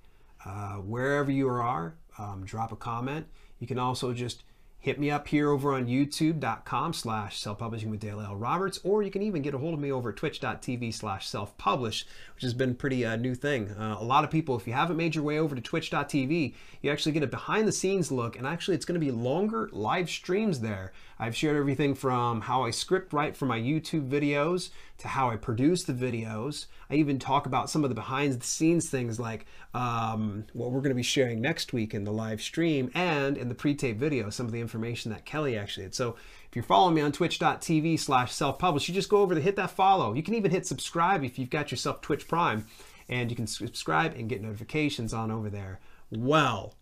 Uh, 0.46 0.74
wherever 0.76 1.32
you 1.32 1.48
are, 1.48 1.96
um, 2.18 2.44
drop 2.44 2.74
a 2.74 2.76
comment. 2.76 3.28
You 3.60 3.68
can 3.68 3.80
also 3.80 4.12
just 4.12 4.44
hit 4.84 5.00
me 5.00 5.10
up 5.10 5.30
here 5.30 5.50
over 5.50 5.74
on 5.74 5.88
youtube.com 5.88 6.92
slash 6.92 7.40
self-publishing 7.40 7.90
with 7.90 8.02
Dale 8.02 8.20
L. 8.20 8.36
Roberts, 8.36 8.82
or 8.84 9.02
you 9.02 9.10
can 9.10 9.22
even 9.22 9.42
get 9.42 9.54
a 9.54 9.58
hold 9.58 9.74
of 9.74 9.80
me 9.80 9.90
over 9.90 10.12
twitch.tv 10.12 10.94
slash 10.94 11.26
self-publish, 11.26 12.06
which 12.36 12.44
has 12.44 12.54
been 12.54 12.76
pretty 12.76 13.06
uh, 13.06 13.16
new 13.16 13.34
thing. 13.34 13.72
Uh, 13.72 13.96
a 13.98 14.04
lot 14.04 14.26
of 14.26 14.30
people, 14.30 14.58
if 14.58 14.68
you 14.68 14.74
haven't 14.74 14.98
made 14.98 15.16
your 15.16 15.24
way 15.24 15.40
over 15.40 15.56
to 15.56 15.62
twitch.tv, 15.62 16.54
you 16.82 16.92
actually 16.92 17.14
get 17.14 17.24
a 17.24 17.28
behind-the-scenes 17.28 18.12
look, 18.12 18.36
and 18.38 18.46
actually 18.46 18.76
it's 18.76 18.84
going 18.84 19.00
to 19.00 19.06
be 19.06 19.10
longer 19.10 19.70
live 19.72 20.10
streams 20.10 20.60
there. 20.60 20.92
I've 21.18 21.36
shared 21.38 21.56
everything 21.56 21.96
from 21.96 22.42
how 22.42 22.66
I 22.66 22.72
script 22.72 23.14
write 23.14 23.38
for 23.38 23.46
my 23.46 23.58
YouTube 23.58 24.10
videos 24.10 24.70
to 24.98 25.08
how 25.08 25.30
I 25.30 25.38
produce 25.38 25.86
the 25.86 25.94
videos. 25.94 26.66
I 26.94 26.98
even 26.98 27.18
talk 27.18 27.48
about 27.48 27.72
some 27.72 27.84
of 27.84 27.90
the 27.90 27.96
behind 27.96 28.34
the 28.34 28.46
scenes 28.46 28.88
things 28.88 29.20
like 29.20 29.48
um, 29.74 30.46
what 30.54 30.70
we're 30.70 30.82
going 30.82 30.92
to 30.92 30.96
be 30.96 31.02
sharing 31.02 31.42
next 31.42 31.74
week 31.74 31.96
in 31.96 32.04
the 32.04 32.12
live 32.12 32.40
stream 32.40 32.92
and 32.94 33.36
in 33.36 33.50
the 33.50 33.56
pre-tape 33.56 33.98
video, 33.98 34.30
some 34.30 34.46
of 34.46 34.52
the 34.52 34.62
information 34.62 35.10
that 35.12 35.26
Kelly 35.26 35.58
actually 35.58 35.86
had. 35.86 35.96
So 35.96 36.16
if 36.48 36.56
you're 36.56 36.62
following 36.64 36.94
me 36.94 37.02
on 37.02 37.12
twitch.tv 37.12 38.00
slash 38.00 38.32
self-publish, 38.32 38.88
you 38.88 38.94
just 38.94 39.10
go 39.10 39.18
over 39.18 39.34
to 39.34 39.42
hit 39.42 39.56
that 39.56 39.72
follow. 39.72 40.14
You 40.14 40.22
can 40.22 40.36
even 40.36 40.52
hit 40.52 40.68
subscribe 40.68 41.24
if 41.24 41.40
you've 41.40 41.50
got 41.50 41.72
yourself 41.72 42.02
Twitch 42.02 42.28
Prime 42.28 42.68
and 43.10 43.32
you 43.32 43.36
can 43.36 43.48
subscribe 43.48 44.14
and 44.14 44.30
get 44.30 44.44
notifications 44.44 45.16
on 45.16 45.32
over 45.32 45.50
there. 45.50 45.80
Well, 46.12 46.76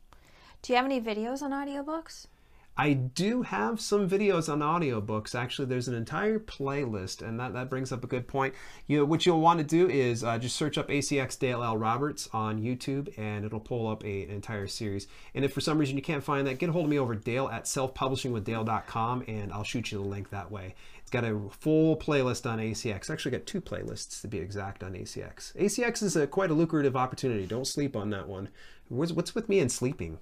Do 0.62 0.74
you 0.74 0.78
have 0.78 0.86
any 0.86 1.00
videos 1.00 1.41
on 1.41 1.52
audiobooks? 1.52 2.28
I 2.77 2.93
do 2.93 3.41
have 3.41 3.81
some 3.81 4.10
videos 4.10 4.51
on 4.51 4.60
audiobooks. 4.60 5.36
Actually, 5.36 5.65
there's 5.65 5.89
an 5.89 5.93
entire 5.93 6.39
playlist, 6.39 7.21
and 7.21 7.38
that, 7.39 7.53
that 7.53 7.69
brings 7.69 7.91
up 7.91 8.03
a 8.03 8.07
good 8.07 8.27
point. 8.29 8.55
You 8.88 8.99
know, 8.99 9.05
what 9.05 9.25
you'll 9.25 9.41
want 9.41 9.60
to 9.60 9.65
do 9.65 9.89
is 9.89 10.23
uh, 10.23 10.38
just 10.38 10.55
search 10.55 10.77
up 10.77 10.88
ACX 10.88 11.38
Dale 11.38 11.63
L. 11.63 11.77
Roberts 11.77 12.29
on 12.31 12.62
YouTube, 12.62 13.13
and 13.17 13.43
it'll 13.43 13.60
pull 13.60 13.89
up 13.89 14.05
a, 14.05 14.23
an 14.23 14.29
entire 14.29 14.67
series. 14.67 15.07
And 15.36 15.43
if 15.43 15.53
for 15.53 15.60
some 15.60 15.77
reason 15.77 15.97
you 15.97 16.01
can't 16.01 16.23
find 16.23 16.47
that, 16.47 16.60
get 16.60 16.69
a 16.69 16.71
hold 16.71 16.86
of 16.86 16.89
me 16.89 16.97
over 16.97 17.13
Dale 17.13 17.49
at 17.49 17.65
selfpublishingwithdale.com, 17.65 19.25
and 19.27 19.51
I'll 19.51 19.65
shoot 19.65 19.91
you 19.91 19.97
the 19.97 20.07
link 20.07 20.29
that 20.29 20.49
way. 20.49 20.73
It's 21.01 21.12
got 21.12 21.25
a 21.25 21.39
full 21.60 21.97
playlist 21.97 22.49
on 22.49 22.60
ACX. 22.60 23.10
Actually, 23.10 23.31
got 23.31 23.45
two 23.45 23.62
playlists 23.62 24.21
to 24.21 24.29
be 24.29 24.39
exact 24.39 24.81
on 24.81 24.93
ACX. 24.93 25.55
ACX 25.57 26.01
is 26.03 26.15
a, 26.15 26.25
quite 26.25 26.51
a 26.51 26.55
lucrative 26.55 26.95
opportunity. 26.95 27.45
Don't 27.45 27.67
sleep 27.67 27.97
on 27.97 28.12
that 28.12 28.29
one. 28.29 28.47
What's, 28.88 29.12
what's 29.12 29.36
with 29.36 29.49
me 29.49 29.60
and 29.60 29.71
sleeping? 29.71 30.19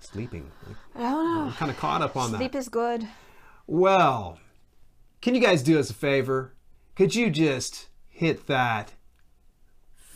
Sleeping. 0.00 0.50
I 0.94 1.02
don't 1.02 1.34
know. 1.34 1.40
I'm 1.42 1.52
kind 1.52 1.70
of 1.70 1.76
caught 1.76 2.02
up 2.02 2.16
on 2.16 2.32
that. 2.32 2.38
Sleep 2.38 2.54
is 2.54 2.68
good. 2.68 3.06
Well, 3.66 4.38
can 5.20 5.34
you 5.34 5.40
guys 5.40 5.62
do 5.62 5.78
us 5.78 5.90
a 5.90 5.94
favor? 5.94 6.54
Could 6.96 7.14
you 7.14 7.30
just 7.30 7.88
hit 8.08 8.46
that 8.46 8.92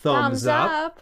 thumbs, 0.05 0.45
Thumbs 0.45 0.47
up. 0.47 1.01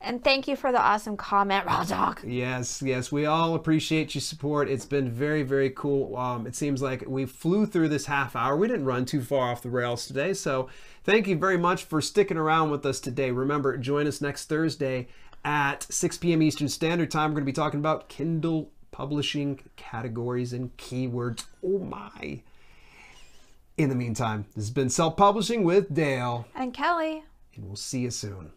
And 0.00 0.22
thank 0.22 0.46
you 0.46 0.54
for 0.54 0.70
the 0.70 0.80
awesome 0.80 1.16
comment, 1.16 1.66
Raw 1.66 1.82
Dog. 1.82 2.20
Yes, 2.24 2.80
yes, 2.82 3.10
we 3.10 3.26
all 3.26 3.56
appreciate 3.56 4.14
your 4.14 4.22
support. 4.22 4.68
It's 4.68 4.86
been 4.86 5.10
very, 5.10 5.42
very 5.42 5.70
cool. 5.70 6.16
Um, 6.16 6.46
it 6.46 6.54
seems 6.54 6.80
like 6.80 7.02
we 7.08 7.26
flew 7.26 7.66
through 7.66 7.88
this 7.88 8.06
half 8.06 8.36
hour. 8.36 8.56
We 8.56 8.68
didn't 8.68 8.84
run 8.84 9.06
too 9.06 9.22
far 9.22 9.50
off 9.50 9.62
the 9.62 9.70
rails 9.70 10.06
today, 10.06 10.34
so 10.34 10.68
thank 11.02 11.26
you 11.26 11.36
very 11.36 11.58
much 11.58 11.82
for 11.82 12.00
sticking 12.00 12.36
around 12.36 12.70
with 12.70 12.86
us 12.86 13.00
today. 13.00 13.32
Remember, 13.32 13.76
join 13.76 14.06
us 14.06 14.20
next 14.20 14.44
Thursday 14.44 15.08
at 15.44 15.84
6 15.92 16.18
p.m. 16.18 16.42
Eastern 16.42 16.68
Standard 16.68 17.10
Time. 17.10 17.30
We're 17.30 17.36
going 17.40 17.44
to 17.44 17.52
be 17.52 17.52
talking 17.52 17.80
about 17.80 18.08
Kindle 18.08 18.70
publishing 18.90 19.60
categories 19.76 20.52
and 20.52 20.76
keywords. 20.76 21.44
Oh 21.64 21.78
my! 21.78 22.42
In 23.76 23.88
the 23.88 23.94
meantime, 23.94 24.46
this 24.56 24.64
has 24.64 24.70
been 24.70 24.90
Self 24.90 25.16
Publishing 25.16 25.62
with 25.64 25.94
Dale, 25.94 26.46
And 26.54 26.74
Kelly. 26.74 27.22
and 27.54 27.66
we'll 27.66 27.76
see 27.76 28.00
you 28.00 28.10
soon. 28.10 28.52